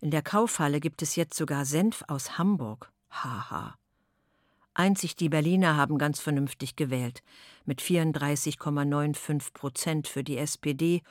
In 0.00 0.10
der 0.10 0.22
Kaufhalle 0.22 0.80
gibt 0.80 1.02
es 1.02 1.14
jetzt 1.14 1.36
sogar 1.36 1.64
Senf 1.64 2.02
aus 2.08 2.36
Hamburg. 2.38 2.90
Haha. 3.10 3.76
Einzig 4.74 5.14
die 5.14 5.28
Berliner 5.28 5.76
haben 5.76 5.98
ganz 5.98 6.20
vernünftig 6.20 6.74
gewählt, 6.74 7.22
mit 7.64 7.80
34,95 7.80 9.52
Prozent 9.52 10.08
für 10.08 10.24
die 10.24 10.36
SPD 10.36 11.02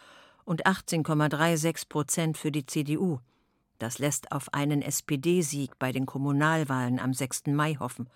und 0.45 0.65
18,36 0.65 1.89
Prozent 1.89 2.37
für 2.37 2.51
die 2.51 2.65
CDU. 2.65 3.19
Das 3.79 3.99
lässt 3.99 4.31
auf 4.31 4.53
einen 4.53 4.81
SPD-Sieg 4.81 5.77
bei 5.79 5.91
den 5.91 6.05
Kommunalwahlen 6.05 6.99
am 6.99 7.13
6. 7.13 7.47
Mai 7.47 7.75
hoffen. 7.79 8.09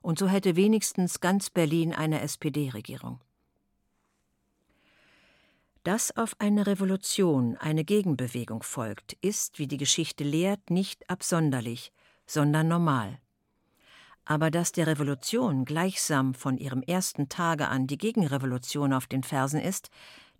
Und 0.00 0.18
so 0.18 0.28
hätte 0.28 0.56
wenigstens 0.56 1.20
ganz 1.20 1.50
Berlin 1.50 1.92
eine 1.92 2.20
SPD-Regierung. 2.20 3.20
Dass 5.84 6.16
auf 6.16 6.36
eine 6.38 6.66
Revolution 6.66 7.56
eine 7.56 7.84
Gegenbewegung 7.84 8.62
folgt, 8.62 9.14
ist, 9.20 9.58
wie 9.58 9.66
die 9.66 9.76
Geschichte 9.76 10.24
lehrt, 10.24 10.70
nicht 10.70 11.08
absonderlich, 11.08 11.92
sondern 12.26 12.68
normal. 12.68 13.18
Aber 14.24 14.50
dass 14.50 14.72
der 14.72 14.86
Revolution 14.86 15.64
gleichsam 15.64 16.34
von 16.34 16.58
ihrem 16.58 16.82
ersten 16.82 17.30
Tage 17.30 17.68
an 17.68 17.86
die 17.86 17.96
Gegenrevolution 17.96 18.92
auf 18.92 19.06
den 19.06 19.22
Fersen 19.22 19.60
ist, 19.60 19.88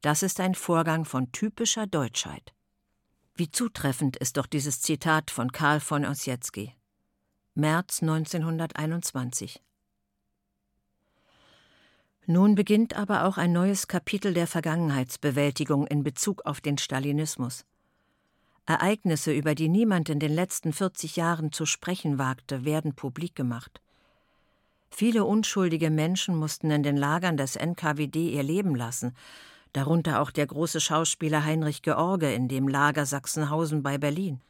das 0.00 0.22
ist 0.22 0.40
ein 0.40 0.54
Vorgang 0.54 1.04
von 1.04 1.32
typischer 1.32 1.86
Deutschheit. 1.86 2.54
Wie 3.34 3.50
zutreffend 3.50 4.16
ist 4.16 4.36
doch 4.36 4.46
dieses 4.46 4.80
Zitat 4.80 5.30
von 5.30 5.52
Karl 5.52 5.80
von 5.80 6.04
Ossietzky. 6.04 6.74
März 7.54 8.02
1921. 8.02 9.62
Nun 12.26 12.54
beginnt 12.54 12.94
aber 12.94 13.24
auch 13.24 13.38
ein 13.38 13.52
neues 13.52 13.88
Kapitel 13.88 14.34
der 14.34 14.46
Vergangenheitsbewältigung 14.46 15.86
in 15.86 16.04
Bezug 16.04 16.44
auf 16.44 16.60
den 16.60 16.78
Stalinismus. 16.78 17.64
Ereignisse, 18.66 19.32
über 19.32 19.54
die 19.54 19.68
niemand 19.68 20.10
in 20.10 20.20
den 20.20 20.32
letzten 20.32 20.74
40 20.74 21.16
Jahren 21.16 21.52
zu 21.52 21.64
sprechen 21.64 22.18
wagte, 22.18 22.66
werden 22.66 22.94
publik 22.94 23.34
gemacht. 23.34 23.80
Viele 24.90 25.24
unschuldige 25.24 25.90
Menschen 25.90 26.36
mussten 26.36 26.70
in 26.70 26.82
den 26.82 26.96
Lagern 26.96 27.36
des 27.38 27.56
NKWD 27.56 28.16
ihr 28.16 28.42
Leben 28.42 28.74
lassen, 28.74 29.14
darunter 29.78 30.20
auch 30.20 30.32
der 30.32 30.46
große 30.46 30.80
Schauspieler 30.80 31.44
Heinrich 31.44 31.82
George 31.82 32.32
in 32.34 32.48
dem 32.48 32.66
Lager 32.66 33.06
Sachsenhausen 33.06 33.84
bei 33.84 33.96
Berlin. 33.96 34.40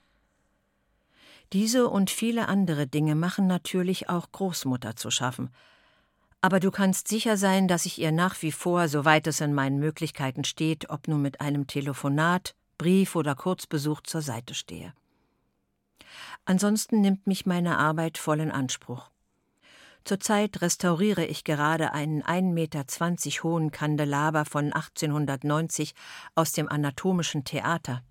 Diese 1.52 1.88
und 1.88 2.08
viele 2.10 2.48
andere 2.48 2.86
Dinge 2.86 3.14
machen 3.14 3.46
natürlich 3.46 4.08
auch 4.08 4.32
Großmutter 4.32 4.96
zu 4.96 5.10
schaffen, 5.10 5.50
aber 6.40 6.60
du 6.60 6.70
kannst 6.70 7.08
sicher 7.08 7.36
sein, 7.36 7.68
dass 7.68 7.84
ich 7.84 7.98
ihr 7.98 8.12
nach 8.12 8.40
wie 8.40 8.52
vor, 8.52 8.88
soweit 8.88 9.26
es 9.26 9.40
in 9.40 9.52
meinen 9.52 9.78
Möglichkeiten 9.78 10.44
steht, 10.44 10.88
ob 10.88 11.08
nun 11.08 11.20
mit 11.20 11.42
einem 11.42 11.66
Telefonat, 11.66 12.54
Brief 12.78 13.14
oder 13.14 13.34
Kurzbesuch 13.34 14.00
zur 14.02 14.22
Seite 14.22 14.54
stehe. 14.54 14.94
Ansonsten 16.46 17.02
nimmt 17.02 17.26
mich 17.26 17.44
meine 17.44 17.76
Arbeit 17.76 18.16
voll 18.16 18.40
in 18.40 18.50
Anspruch. 18.50 19.10
Zurzeit 20.04 20.62
restauriere 20.62 21.24
ich 21.24 21.44
gerade 21.44 21.92
einen 21.92 22.22
1,20 22.22 22.52
Meter 22.52 22.84
hohen 23.42 23.70
Kandelaber 23.70 24.44
von 24.44 24.72
1890 24.72 25.94
aus 26.34 26.52
dem 26.52 26.68
Anatomischen 26.68 27.44
Theater. 27.44 28.02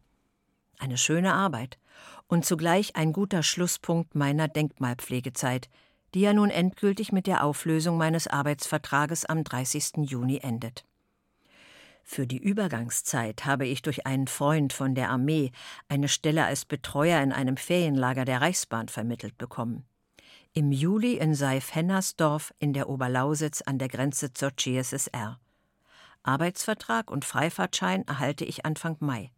Eine 0.78 0.98
schöne 0.98 1.34
Arbeit 1.34 1.80
und 2.28 2.46
zugleich 2.46 2.96
ein 2.96 3.14
guter 3.14 3.42
Schlusspunkt 3.42 4.14
meiner 4.16 4.48
Denkmalpflegezeit, 4.48 5.70
die 6.14 6.22
ja 6.22 6.34
nun 6.34 6.50
endgültig 6.50 7.12
mit 7.12 7.28
der 7.28 7.44
Auflösung 7.44 7.98
meines 7.98 8.28
Arbeitsvertrages 8.28 9.26
am 9.26 9.44
30. 9.44 10.10
Juni 10.10 10.40
endet. 10.42 10.86
Für 12.04 12.26
die 12.26 12.38
Übergangszeit 12.38 13.46
habe 13.46 13.68
ich 13.68 13.82
durch 13.82 14.06
einen 14.06 14.28
Freund 14.28 14.72
von 14.72 14.96
der 14.96 15.10
Armee 15.10 15.52
eine 15.90 16.08
Stelle 16.08 16.46
als 16.46 16.64
Betreuer 16.64 17.22
in 17.22 17.34
einem 17.34 17.58
Ferienlager 17.58 18.24
der 18.24 18.40
Reichsbahn 18.40 18.88
vermittelt 18.88 19.38
bekommen. 19.38 19.84
Im 20.58 20.72
Juli 20.72 21.18
in 21.18 21.36
Seif-Hennersdorf 21.36 22.52
in 22.58 22.74
der 22.74 22.90
Oberlausitz 22.90 23.62
an 23.62 23.78
der 23.78 23.90
Grenze 23.90 24.34
zur 24.34 24.58
CSSR. 24.58 25.40
Arbeitsvertrag 26.24 27.12
und 27.12 27.26
Freifahrtschein 27.26 28.08
erhalte 28.08 28.44
ich 28.44 28.66
Anfang 28.66 28.98
Mai. 29.00 29.32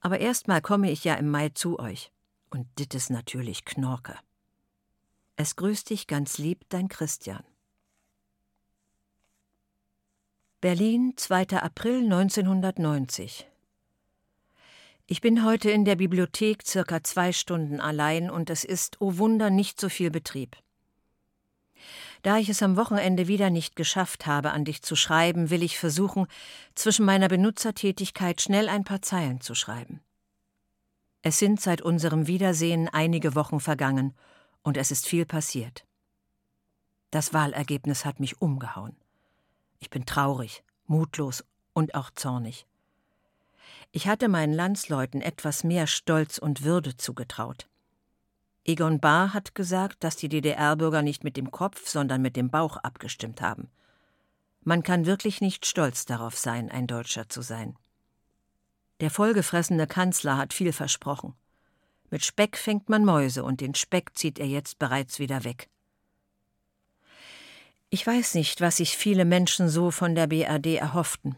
Aber 0.00 0.18
erstmal 0.18 0.60
komme 0.60 0.90
ich 0.90 1.04
ja 1.04 1.14
im 1.14 1.28
Mai 1.30 1.50
zu 1.50 1.78
euch. 1.78 2.10
Und 2.50 2.66
dit 2.80 2.94
ist 2.96 3.10
natürlich 3.10 3.64
Knorke. 3.64 4.18
Es 5.36 5.54
grüßt 5.54 5.88
dich 5.90 6.08
ganz 6.08 6.38
lieb 6.38 6.68
dein 6.70 6.88
Christian. 6.88 7.44
Berlin, 10.60 11.12
2. 11.14 11.62
April 11.62 12.02
1990. 12.02 13.48
Ich 15.12 15.20
bin 15.20 15.44
heute 15.44 15.72
in 15.72 15.84
der 15.84 15.96
Bibliothek 15.96 16.62
circa 16.64 17.02
zwei 17.02 17.32
Stunden 17.32 17.80
allein 17.80 18.30
und 18.30 18.48
es 18.48 18.62
ist, 18.62 19.00
oh 19.00 19.18
Wunder, 19.18 19.50
nicht 19.50 19.80
so 19.80 19.88
viel 19.88 20.08
Betrieb. 20.08 20.56
Da 22.22 22.38
ich 22.38 22.48
es 22.48 22.62
am 22.62 22.76
Wochenende 22.76 23.26
wieder 23.26 23.50
nicht 23.50 23.74
geschafft 23.74 24.26
habe, 24.26 24.52
an 24.52 24.64
dich 24.64 24.82
zu 24.82 24.94
schreiben, 24.94 25.50
will 25.50 25.64
ich 25.64 25.80
versuchen, 25.80 26.28
zwischen 26.76 27.04
meiner 27.04 27.26
Benutzertätigkeit 27.26 28.40
schnell 28.40 28.68
ein 28.68 28.84
paar 28.84 29.02
Zeilen 29.02 29.40
zu 29.40 29.56
schreiben. 29.56 30.00
Es 31.22 31.40
sind 31.40 31.60
seit 31.60 31.82
unserem 31.82 32.28
Wiedersehen 32.28 32.88
einige 32.88 33.34
Wochen 33.34 33.58
vergangen 33.58 34.14
und 34.62 34.76
es 34.76 34.92
ist 34.92 35.08
viel 35.08 35.26
passiert. 35.26 35.84
Das 37.10 37.34
Wahlergebnis 37.34 38.04
hat 38.04 38.20
mich 38.20 38.40
umgehauen. 38.40 38.94
Ich 39.80 39.90
bin 39.90 40.06
traurig, 40.06 40.62
mutlos 40.86 41.44
und 41.72 41.96
auch 41.96 42.10
zornig. 42.10 42.68
Ich 43.92 44.06
hatte 44.06 44.28
meinen 44.28 44.52
Landsleuten 44.52 45.20
etwas 45.20 45.64
mehr 45.64 45.86
Stolz 45.86 46.38
und 46.38 46.62
Würde 46.62 46.96
zugetraut. 46.96 47.68
Egon 48.64 49.00
Bahr 49.00 49.34
hat 49.34 49.54
gesagt, 49.54 50.04
dass 50.04 50.16
die 50.16 50.28
DDR-Bürger 50.28 51.02
nicht 51.02 51.24
mit 51.24 51.36
dem 51.36 51.50
Kopf, 51.50 51.88
sondern 51.88 52.22
mit 52.22 52.36
dem 52.36 52.50
Bauch 52.50 52.76
abgestimmt 52.76 53.40
haben. 53.40 53.68
Man 54.62 54.82
kann 54.82 55.06
wirklich 55.06 55.40
nicht 55.40 55.66
stolz 55.66 56.04
darauf 56.04 56.36
sein, 56.36 56.70
ein 56.70 56.86
Deutscher 56.86 57.28
zu 57.28 57.42
sein. 57.42 57.76
Der 59.00 59.10
vollgefressene 59.10 59.86
Kanzler 59.86 60.36
hat 60.36 60.52
viel 60.52 60.72
versprochen. 60.72 61.34
Mit 62.10 62.24
Speck 62.24 62.58
fängt 62.58 62.88
man 62.88 63.04
Mäuse 63.04 63.42
und 63.42 63.60
den 63.60 63.74
Speck 63.74 64.16
zieht 64.16 64.38
er 64.38 64.46
jetzt 64.46 64.78
bereits 64.78 65.18
wieder 65.18 65.44
weg. 65.44 65.68
Ich 67.88 68.06
weiß 68.06 68.34
nicht, 68.34 68.60
was 68.60 68.76
sich 68.76 68.96
viele 68.96 69.24
Menschen 69.24 69.68
so 69.68 69.90
von 69.90 70.14
der 70.14 70.26
BRD 70.26 70.76
erhofften. 70.76 71.36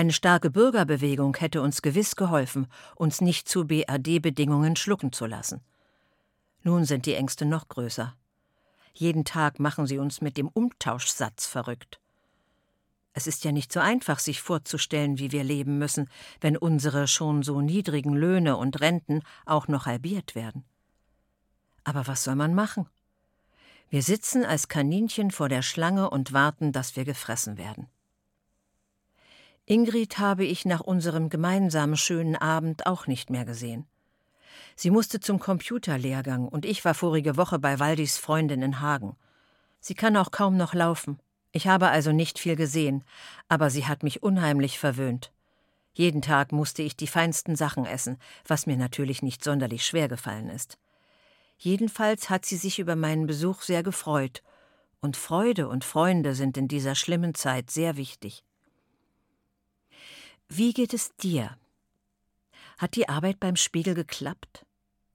Eine 0.00 0.14
starke 0.14 0.48
Bürgerbewegung 0.48 1.36
hätte 1.36 1.60
uns 1.60 1.82
gewiss 1.82 2.16
geholfen, 2.16 2.68
uns 2.96 3.20
nicht 3.20 3.50
zu 3.50 3.66
BRD-Bedingungen 3.66 4.74
schlucken 4.74 5.12
zu 5.12 5.26
lassen. 5.26 5.60
Nun 6.62 6.86
sind 6.86 7.04
die 7.04 7.12
Ängste 7.12 7.44
noch 7.44 7.68
größer. 7.68 8.16
Jeden 8.94 9.26
Tag 9.26 9.60
machen 9.60 9.86
sie 9.86 9.98
uns 9.98 10.22
mit 10.22 10.38
dem 10.38 10.48
Umtauschsatz 10.48 11.46
verrückt. 11.46 12.00
Es 13.12 13.26
ist 13.26 13.44
ja 13.44 13.52
nicht 13.52 13.74
so 13.74 13.80
einfach, 13.80 14.20
sich 14.20 14.40
vorzustellen, 14.40 15.18
wie 15.18 15.32
wir 15.32 15.44
leben 15.44 15.76
müssen, 15.76 16.08
wenn 16.40 16.56
unsere 16.56 17.06
schon 17.06 17.42
so 17.42 17.60
niedrigen 17.60 18.14
Löhne 18.14 18.56
und 18.56 18.80
Renten 18.80 19.20
auch 19.44 19.68
noch 19.68 19.84
halbiert 19.84 20.34
werden. 20.34 20.64
Aber 21.84 22.06
was 22.06 22.24
soll 22.24 22.36
man 22.36 22.54
machen? 22.54 22.88
Wir 23.90 24.02
sitzen 24.02 24.46
als 24.46 24.68
Kaninchen 24.68 25.30
vor 25.30 25.50
der 25.50 25.60
Schlange 25.60 26.08
und 26.08 26.32
warten, 26.32 26.72
dass 26.72 26.96
wir 26.96 27.04
gefressen 27.04 27.58
werden. 27.58 27.90
Ingrid 29.70 30.18
habe 30.18 30.44
ich 30.44 30.64
nach 30.64 30.80
unserem 30.80 31.28
gemeinsamen 31.28 31.96
schönen 31.96 32.34
Abend 32.34 32.86
auch 32.86 33.06
nicht 33.06 33.30
mehr 33.30 33.44
gesehen. 33.44 33.86
Sie 34.74 34.90
musste 34.90 35.20
zum 35.20 35.38
Computerlehrgang 35.38 36.48
und 36.48 36.64
ich 36.64 36.84
war 36.84 36.92
vorige 36.92 37.36
Woche 37.36 37.60
bei 37.60 37.78
Waldis 37.78 38.18
Freundin 38.18 38.62
in 38.62 38.80
Hagen. 38.80 39.16
Sie 39.78 39.94
kann 39.94 40.16
auch 40.16 40.32
kaum 40.32 40.56
noch 40.56 40.74
laufen. 40.74 41.20
Ich 41.52 41.68
habe 41.68 41.86
also 41.86 42.10
nicht 42.10 42.40
viel 42.40 42.56
gesehen, 42.56 43.04
aber 43.48 43.70
sie 43.70 43.86
hat 43.86 44.02
mich 44.02 44.24
unheimlich 44.24 44.76
verwöhnt. 44.76 45.30
Jeden 45.92 46.20
Tag 46.20 46.50
musste 46.50 46.82
ich 46.82 46.96
die 46.96 47.06
feinsten 47.06 47.54
Sachen 47.54 47.86
essen, 47.86 48.18
was 48.44 48.66
mir 48.66 48.76
natürlich 48.76 49.22
nicht 49.22 49.44
sonderlich 49.44 49.86
schwer 49.86 50.08
gefallen 50.08 50.48
ist. 50.48 50.78
Jedenfalls 51.58 52.28
hat 52.28 52.44
sie 52.44 52.56
sich 52.56 52.80
über 52.80 52.96
meinen 52.96 53.28
Besuch 53.28 53.62
sehr 53.62 53.84
gefreut, 53.84 54.42
und 55.00 55.16
Freude 55.16 55.68
und 55.68 55.84
Freunde 55.84 56.34
sind 56.34 56.56
in 56.56 56.66
dieser 56.66 56.96
schlimmen 56.96 57.36
Zeit 57.36 57.70
sehr 57.70 57.96
wichtig. 57.96 58.42
Wie 60.52 60.72
geht 60.72 60.94
es 60.94 61.14
dir? 61.14 61.56
Hat 62.76 62.96
die 62.96 63.08
Arbeit 63.08 63.38
beim 63.38 63.54
Spiegel 63.54 63.94
geklappt? 63.94 64.66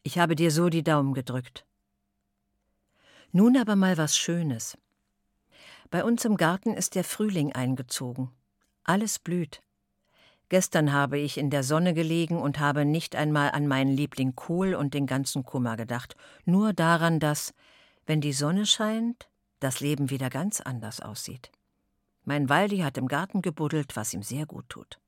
Ich 0.02 0.18
habe 0.18 0.34
dir 0.34 0.50
so 0.50 0.70
die 0.70 0.82
Daumen 0.82 1.14
gedrückt. 1.14 1.66
Nun 3.34 3.58
aber 3.58 3.76
mal 3.76 3.98
was 3.98 4.16
Schönes. 4.16 4.78
Bei 5.92 6.06
uns 6.06 6.24
im 6.24 6.38
Garten 6.38 6.74
ist 6.74 6.96
der 6.96 7.04
Frühling 7.04 7.52
eingezogen. 7.52 8.32
Alles 8.86 9.20
blüht. 9.20 9.62
Gestern 10.48 10.94
habe 10.94 11.20
ich 11.20 11.38
in 11.38 11.50
der 11.50 11.64
Sonne 11.64 11.94
gelegen 11.94 12.42
und 12.42 12.60
habe 12.60 12.86
nicht 12.86 13.14
einmal 13.18 13.52
an 13.52 13.68
meinen 13.68 13.92
Liebling 13.92 14.38
Kohl 14.38 14.74
und 14.74 14.94
den 14.94 15.06
ganzen 15.06 15.44
Kummer 15.44 15.76
gedacht, 15.76 16.16
nur 16.46 16.72
daran, 16.72 17.20
dass, 17.20 17.54
wenn 18.06 18.22
die 18.22 18.32
Sonne 18.32 18.66
scheint, 18.66 19.28
das 19.60 19.82
Leben 19.82 20.10
wieder 20.10 20.30
ganz 20.30 20.62
anders 20.62 21.02
aussieht. 21.02 21.52
Mein 22.24 22.48
Waldi 22.48 22.78
hat 22.78 22.98
im 22.98 23.10
Garten 23.10 23.42
gebuddelt, 23.42 23.98
was 23.98 24.14
ihm 24.14 24.24
sehr 24.24 24.46
gut 24.46 24.70
tut. 24.70 25.02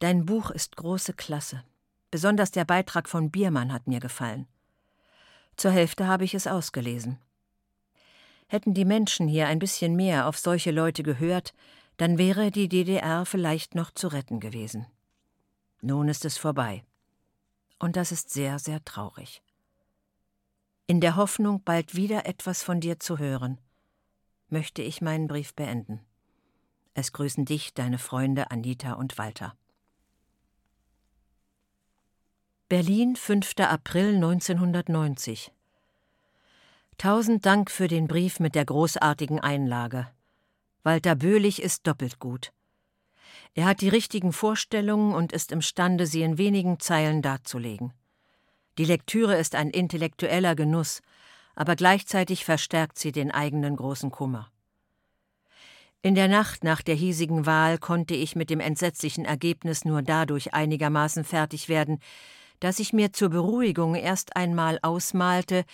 Dein 0.00 0.24
Buch 0.24 0.50
ist 0.50 0.76
große 0.76 1.12
Klasse. 1.12 1.62
Besonders 2.10 2.50
der 2.50 2.64
Beitrag 2.64 3.06
von 3.06 3.30
Biermann 3.30 3.70
hat 3.70 3.86
mir 3.86 4.00
gefallen. 4.00 4.48
Zur 5.56 5.72
Hälfte 5.72 6.06
habe 6.06 6.24
ich 6.24 6.34
es 6.34 6.46
ausgelesen. 6.46 7.18
Hätten 8.48 8.72
die 8.72 8.86
Menschen 8.86 9.28
hier 9.28 9.46
ein 9.46 9.58
bisschen 9.58 9.94
mehr 9.94 10.26
auf 10.26 10.38
solche 10.38 10.70
Leute 10.70 11.02
gehört, 11.02 11.52
dann 11.98 12.16
wäre 12.16 12.50
die 12.50 12.66
DDR 12.66 13.26
vielleicht 13.26 13.74
noch 13.74 13.90
zu 13.90 14.08
retten 14.08 14.40
gewesen. 14.40 14.86
Nun 15.82 16.08
ist 16.08 16.24
es 16.24 16.38
vorbei. 16.38 16.82
Und 17.78 17.96
das 17.96 18.10
ist 18.10 18.30
sehr, 18.30 18.58
sehr 18.58 18.82
traurig. 18.86 19.42
In 20.86 21.02
der 21.02 21.16
Hoffnung, 21.16 21.62
bald 21.62 21.94
wieder 21.94 22.24
etwas 22.24 22.62
von 22.62 22.80
dir 22.80 22.98
zu 23.00 23.18
hören, 23.18 23.58
möchte 24.48 24.80
ich 24.80 25.02
meinen 25.02 25.28
Brief 25.28 25.54
beenden. 25.54 26.00
Es 26.94 27.12
grüßen 27.12 27.44
dich 27.44 27.74
deine 27.74 27.98
Freunde 27.98 28.50
Anita 28.50 28.94
und 28.94 29.18
Walter. 29.18 29.54
Berlin, 32.70 33.16
5. 33.16 33.54
April 33.58 34.14
1990. 34.14 35.50
Tausend 36.98 37.44
Dank 37.44 37.68
für 37.68 37.88
den 37.88 38.06
Brief 38.06 38.38
mit 38.38 38.54
der 38.54 38.64
großartigen 38.64 39.40
Einlage. 39.40 40.06
Walter 40.84 41.16
Böhlich 41.16 41.60
ist 41.60 41.88
doppelt 41.88 42.20
gut. 42.20 42.52
Er 43.54 43.64
hat 43.64 43.80
die 43.80 43.88
richtigen 43.88 44.32
Vorstellungen 44.32 45.14
und 45.14 45.32
ist 45.32 45.50
imstande, 45.50 46.06
sie 46.06 46.22
in 46.22 46.38
wenigen 46.38 46.78
Zeilen 46.78 47.22
darzulegen. 47.22 47.92
Die 48.78 48.84
Lektüre 48.84 49.36
ist 49.36 49.56
ein 49.56 49.70
intellektueller 49.70 50.54
Genuss, 50.54 51.02
aber 51.56 51.74
gleichzeitig 51.74 52.44
verstärkt 52.44 53.00
sie 53.00 53.10
den 53.10 53.32
eigenen 53.32 53.74
großen 53.74 54.12
Kummer. 54.12 54.48
In 56.02 56.14
der 56.14 56.28
Nacht 56.28 56.62
nach 56.62 56.82
der 56.82 56.94
hiesigen 56.94 57.46
Wahl 57.46 57.78
konnte 57.78 58.14
ich 58.14 58.36
mit 58.36 58.48
dem 58.48 58.60
entsetzlichen 58.60 59.24
Ergebnis 59.24 59.84
nur 59.84 60.02
dadurch 60.02 60.54
einigermaßen 60.54 61.24
fertig 61.24 61.68
werden, 61.68 61.98
dass 62.60 62.78
ich 62.78 62.92
mir 62.92 63.12
zur 63.12 63.30
Beruhigung 63.30 63.94
erst 63.94 64.36
einmal 64.36 64.78
ausmalte, 64.82 65.64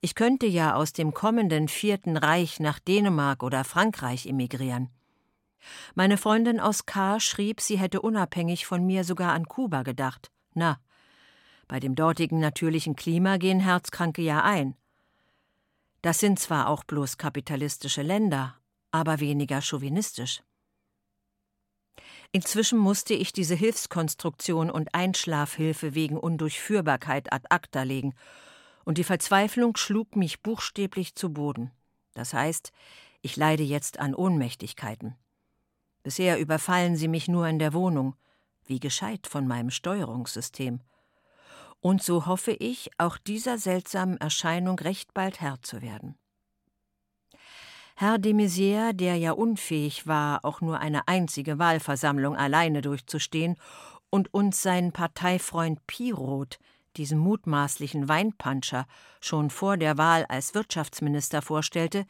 ich 0.00 0.14
könnte 0.14 0.46
ja 0.46 0.74
aus 0.74 0.92
dem 0.92 1.14
kommenden 1.14 1.68
Vierten 1.68 2.16
Reich 2.16 2.60
nach 2.60 2.78
Dänemark 2.78 3.42
oder 3.42 3.64
Frankreich 3.64 4.26
emigrieren. 4.26 4.90
Meine 5.94 6.18
Freundin 6.18 6.60
aus 6.60 6.84
K. 6.84 7.18
schrieb, 7.20 7.60
sie 7.60 7.78
hätte 7.78 8.02
unabhängig 8.02 8.66
von 8.66 8.86
mir 8.86 9.04
sogar 9.04 9.32
an 9.32 9.46
Kuba 9.46 9.82
gedacht. 9.82 10.30
Na, 10.52 10.78
bei 11.66 11.80
dem 11.80 11.94
dortigen 11.94 12.38
natürlichen 12.38 12.96
Klima 12.96 13.38
gehen 13.38 13.60
Herzkranke 13.60 14.22
ja 14.22 14.42
ein. 14.42 14.76
Das 16.02 16.20
sind 16.20 16.38
zwar 16.38 16.68
auch 16.68 16.84
bloß 16.84 17.16
kapitalistische 17.16 18.02
Länder, 18.02 18.56
aber 18.90 19.20
weniger 19.20 19.62
chauvinistisch. 19.62 20.42
Inzwischen 22.32 22.78
musste 22.78 23.14
ich 23.14 23.32
diese 23.32 23.54
Hilfskonstruktion 23.54 24.70
und 24.70 24.94
Einschlafhilfe 24.94 25.94
wegen 25.94 26.18
Undurchführbarkeit 26.18 27.32
ad 27.32 27.46
acta 27.50 27.82
legen, 27.82 28.14
und 28.84 28.98
die 28.98 29.04
Verzweiflung 29.04 29.76
schlug 29.76 30.14
mich 30.14 30.42
buchstäblich 30.42 31.14
zu 31.14 31.32
Boden. 31.32 31.70
Das 32.12 32.34
heißt, 32.34 32.70
ich 33.22 33.36
leide 33.36 33.62
jetzt 33.62 33.98
an 33.98 34.14
Ohnmächtigkeiten. 34.14 35.16
Bisher 36.02 36.38
überfallen 36.38 36.96
sie 36.96 37.08
mich 37.08 37.28
nur 37.28 37.48
in 37.48 37.58
der 37.58 37.72
Wohnung, 37.72 38.14
Wie 38.66 38.80
gescheit 38.80 39.26
von 39.26 39.46
meinem 39.46 39.70
Steuerungssystem. 39.70 40.80
Und 41.80 42.02
so 42.02 42.24
hoffe 42.24 42.52
ich, 42.52 42.90
auch 42.96 43.18
dieser 43.18 43.58
seltsamen 43.58 44.16
Erscheinung 44.16 44.78
recht 44.78 45.12
bald 45.12 45.40
Herr 45.42 45.60
zu 45.60 45.82
werden. 45.82 46.16
Herr 47.96 48.18
de 48.18 48.32
Maizière, 48.32 48.92
der 48.92 49.16
ja 49.16 49.32
unfähig 49.32 50.06
war, 50.08 50.44
auch 50.44 50.60
nur 50.60 50.80
eine 50.80 51.06
einzige 51.06 51.60
Wahlversammlung 51.60 52.36
alleine 52.36 52.82
durchzustehen, 52.82 53.56
und 54.10 54.32
uns 54.34 54.62
sein 54.62 54.92
Parteifreund 54.92 55.86
Piroth, 55.86 56.58
diesen 56.96 57.18
mutmaßlichen 57.18 58.08
Weinpanscher, 58.08 58.86
schon 59.20 59.50
vor 59.50 59.76
der 59.76 59.96
Wahl 59.96 60.24
als 60.26 60.54
Wirtschaftsminister 60.54 61.40
vorstellte, 61.40 62.04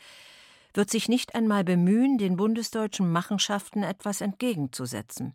wird 0.73 0.91
sich 0.91 1.09
nicht 1.09 1.35
einmal 1.35 1.65
bemühen, 1.65 2.19
den 2.19 2.37
bundesdeutschen 2.37 3.11
Machenschaften 3.11 3.83
etwas 3.83 4.21
entgegenzusetzen. 4.21 5.35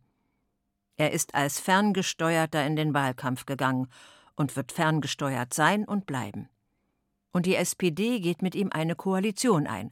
Er 0.97 1.11
ist 1.11 1.33
als 1.33 1.59
Ferngesteuerter 1.59 2.65
in 2.65 2.75
den 2.75 2.93
Wahlkampf 2.93 3.45
gegangen 3.45 3.87
und 4.35 4.55
wird 4.55 4.71
ferngesteuert 4.71 5.53
sein 5.53 5.85
und 5.85 6.05
bleiben. 6.05 6.49
Und 7.31 7.45
die 7.45 7.55
SPD 7.55 8.19
geht 8.19 8.41
mit 8.41 8.55
ihm 8.55 8.69
eine 8.71 8.95
Koalition 8.95 9.65
ein, 9.67 9.91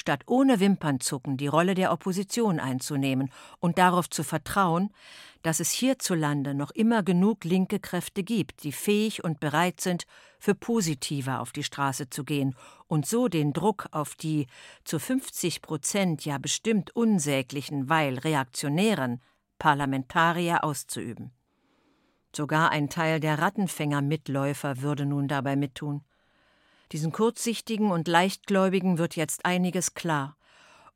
statt 0.00 0.22
ohne 0.26 0.60
Wimpernzucken 0.60 1.36
die 1.36 1.48
Rolle 1.48 1.74
der 1.74 1.92
Opposition 1.92 2.60
einzunehmen 2.60 3.30
und 3.60 3.78
darauf 3.78 4.08
zu 4.08 4.22
vertrauen, 4.22 4.90
dass 5.42 5.60
es 5.60 5.70
hierzulande 5.70 6.54
noch 6.54 6.70
immer 6.70 7.02
genug 7.02 7.44
linke 7.44 7.78
Kräfte 7.78 8.22
gibt, 8.22 8.64
die 8.64 8.72
fähig 8.72 9.22
und 9.22 9.40
bereit 9.40 9.80
sind, 9.80 10.06
für 10.38 10.54
positiver 10.54 11.40
auf 11.40 11.52
die 11.52 11.64
Straße 11.64 12.10
zu 12.10 12.24
gehen 12.24 12.54
und 12.86 13.06
so 13.06 13.28
den 13.28 13.52
Druck 13.52 13.88
auf 13.90 14.14
die 14.14 14.46
zu 14.84 14.98
50 14.98 15.62
Prozent 15.62 16.24
ja 16.24 16.38
bestimmt 16.38 16.94
unsäglichen, 16.94 17.88
weil 17.88 18.18
reaktionären 18.18 19.20
Parlamentarier 19.58 20.64
auszuüben. 20.64 21.32
Sogar 22.34 22.70
ein 22.70 22.88
Teil 22.88 23.20
der 23.20 23.38
Rattenfänger-Mitläufer 23.38 24.82
würde 24.82 25.06
nun 25.06 25.28
dabei 25.28 25.56
mittun. 25.56 26.02
Diesen 26.92 27.12
kurzsichtigen 27.12 27.90
und 27.90 28.08
leichtgläubigen 28.08 28.98
wird 28.98 29.14
jetzt 29.14 29.44
einiges 29.44 29.94
klar, 29.94 30.36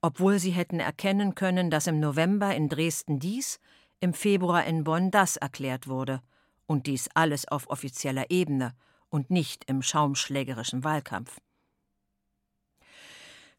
obwohl 0.01 0.39
sie 0.39 0.51
hätten 0.51 0.81
erkennen 0.81 1.35
können, 1.35 1.71
dass 1.71 1.87
im 1.87 2.01
November 2.01 2.55
in 2.55 2.69
Dresden 2.69 3.19
dies, 3.19 3.61
im 4.01 4.15
Februar 4.15 4.65
in 4.65 4.85
Bonn 4.85 5.11
das 5.11 5.37
erklärt 5.37 5.87
wurde, 5.87 6.23
und 6.67 6.87
dies 6.87 7.09
alles 7.15 7.47
auf 7.47 7.69
offizieller 7.69 8.31
Ebene 8.31 8.75
und 9.11 9.31
nicht 9.31 9.65
im 9.69 9.83
schaumschlägerischen 9.83 10.83
Wahlkampf. 10.83 11.39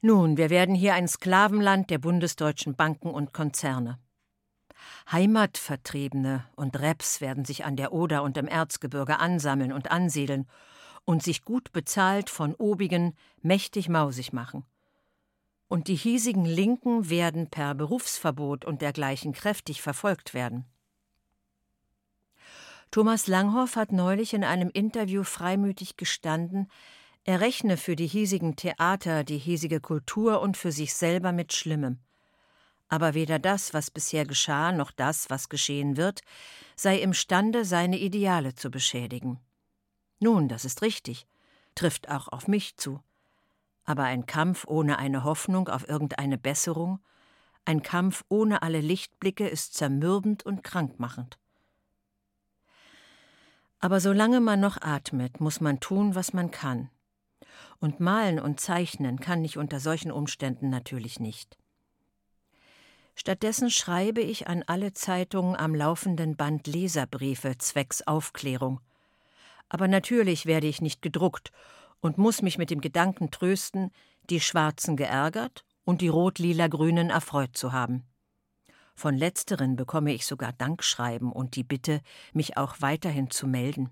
Nun, 0.01 0.35
wir 0.35 0.49
werden 0.49 0.75
hier 0.75 0.95
ein 0.95 1.07
Sklavenland 1.07 1.89
der 1.89 1.99
bundesdeutschen 1.99 2.75
Banken 2.75 3.11
und 3.11 3.33
Konzerne. 3.33 3.99
Heimatvertriebene 5.11 6.45
und 6.55 6.77
Reps 6.77 7.21
werden 7.21 7.45
sich 7.45 7.63
an 7.63 7.77
der 7.77 7.93
Oder 7.93 8.23
und 8.23 8.37
im 8.37 8.47
Erzgebirge 8.47 9.19
ansammeln 9.19 9.71
und 9.71 9.91
ansiedeln 9.91 10.47
und 11.05 11.23
sich 11.23 11.43
gut 11.43 11.71
bezahlt 11.71 12.29
von 12.29 12.55
Obigen 12.55 13.15
mächtig 13.41 13.89
mausig 13.89 14.33
machen. 14.33 14.65
Und 15.67 15.87
die 15.87 15.95
hiesigen 15.95 16.45
Linken 16.45 17.09
werden 17.09 17.49
per 17.49 17.73
Berufsverbot 17.75 18.65
und 18.65 18.81
dergleichen 18.81 19.33
kräftig 19.33 19.81
verfolgt 19.81 20.33
werden. 20.33 20.65
Thomas 22.91 23.25
Langhoff 23.27 23.75
hat 23.75 23.91
neulich 23.91 24.33
in 24.33 24.43
einem 24.43 24.69
Interview 24.69 25.23
freimütig 25.23 25.97
gestanden, 25.97 26.67
er 27.25 27.39
rechne 27.39 27.77
für 27.77 27.95
die 27.95 28.05
hiesigen 28.05 28.57
Theater, 28.57 29.23
die 29.23 29.37
hiesige 29.37 29.79
Kultur 29.79 30.41
und 30.41 30.57
für 30.57 30.73
sich 30.73 30.93
selber 30.93 31.31
mit 31.31 31.53
Schlimmem. 31.53 31.99
Aber 32.89 33.13
weder 33.13 33.39
das, 33.39 33.73
was 33.73 33.89
bisher 33.89 34.25
geschah, 34.25 34.73
noch 34.73 34.91
das, 34.91 35.29
was 35.29 35.47
geschehen 35.47 35.95
wird, 35.95 36.19
sei 36.75 36.99
imstande, 36.99 37.63
seine 37.63 37.97
Ideale 37.97 38.55
zu 38.55 38.69
beschädigen. 38.69 39.39
Nun, 40.23 40.47
das 40.47 40.63
ist 40.63 40.81
richtig, 40.81 41.27
trifft 41.75 42.07
auch 42.07 42.29
auf 42.29 42.47
mich 42.47 42.77
zu. 42.77 43.01
Aber 43.83 44.03
ein 44.03 44.25
Kampf 44.25 44.65
ohne 44.65 44.97
eine 44.97 45.25
Hoffnung 45.25 45.67
auf 45.67 45.85
irgendeine 45.89 46.37
Besserung, 46.37 46.99
ein 47.65 47.83
Kampf 47.83 48.23
ohne 48.29 48.61
alle 48.61 48.79
Lichtblicke 48.79 49.45
ist 49.45 49.73
zermürbend 49.73 50.45
und 50.45 50.63
krankmachend. 50.63 51.37
Aber 53.81 53.99
solange 53.99 54.39
man 54.39 54.61
noch 54.61 54.81
atmet, 54.81 55.41
muss 55.41 55.59
man 55.59 55.81
tun, 55.81 56.15
was 56.15 56.31
man 56.31 56.51
kann. 56.51 56.89
Und 57.81 57.99
malen 57.99 58.39
und 58.39 58.61
zeichnen 58.61 59.19
kann 59.19 59.43
ich 59.43 59.57
unter 59.57 59.81
solchen 59.81 60.13
Umständen 60.13 60.69
natürlich 60.69 61.19
nicht. 61.19 61.57
Stattdessen 63.15 63.69
schreibe 63.69 64.21
ich 64.21 64.47
an 64.47 64.63
alle 64.67 64.93
Zeitungen 64.93 65.57
am 65.57 65.75
laufenden 65.75 66.37
Band 66.37 66.65
Leserbriefe 66.65 67.57
zwecks 67.57 68.03
Aufklärung– 68.03 68.79
aber 69.73 69.87
natürlich 69.87 70.45
werde 70.45 70.67
ich 70.67 70.81
nicht 70.81 71.01
gedruckt 71.01 71.51
und 71.99 72.19
muss 72.19 72.43
mich 72.43 72.59
mit 72.59 72.69
dem 72.69 72.79
Gedanken 72.79 73.31
trösten, 73.31 73.89
die 74.29 74.39
Schwarzen 74.39 74.95
geärgert 74.95 75.65
und 75.83 76.01
die 76.01 76.09
Rot-Lila-Grünen 76.09 77.09
erfreut 77.09 77.57
zu 77.57 77.71
haben. 77.71 78.03
Von 78.93 79.17
letzteren 79.17 79.75
bekomme 79.75 80.13
ich 80.13 80.27
sogar 80.27 80.53
Dankschreiben 80.53 81.31
und 81.31 81.55
die 81.55 81.63
Bitte, 81.63 82.01
mich 82.33 82.55
auch 82.55 82.81
weiterhin 82.81 83.31
zu 83.31 83.47
melden. 83.47 83.89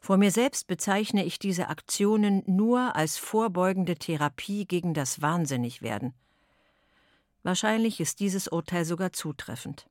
Vor 0.00 0.16
mir 0.16 0.32
selbst 0.32 0.66
bezeichne 0.66 1.24
ich 1.24 1.38
diese 1.38 1.68
Aktionen 1.68 2.42
nur 2.46 2.96
als 2.96 3.18
vorbeugende 3.18 3.94
Therapie 3.94 4.66
gegen 4.66 4.92
das 4.92 5.22
Wahnsinnigwerden. 5.22 6.14
Wahrscheinlich 7.44 8.00
ist 8.00 8.18
dieses 8.18 8.48
Urteil 8.48 8.84
sogar 8.84 9.12
zutreffend. 9.12 9.88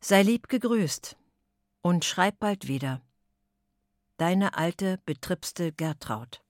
Sei 0.00 0.24
lieb 0.24 0.48
gegrüßt, 0.48 1.16
und 1.82 2.04
schreib 2.04 2.38
bald 2.38 2.68
wieder. 2.68 3.02
Deine 4.16 4.56
alte, 4.56 4.98
betripste 5.04 5.72
Gertraud. 5.72 6.42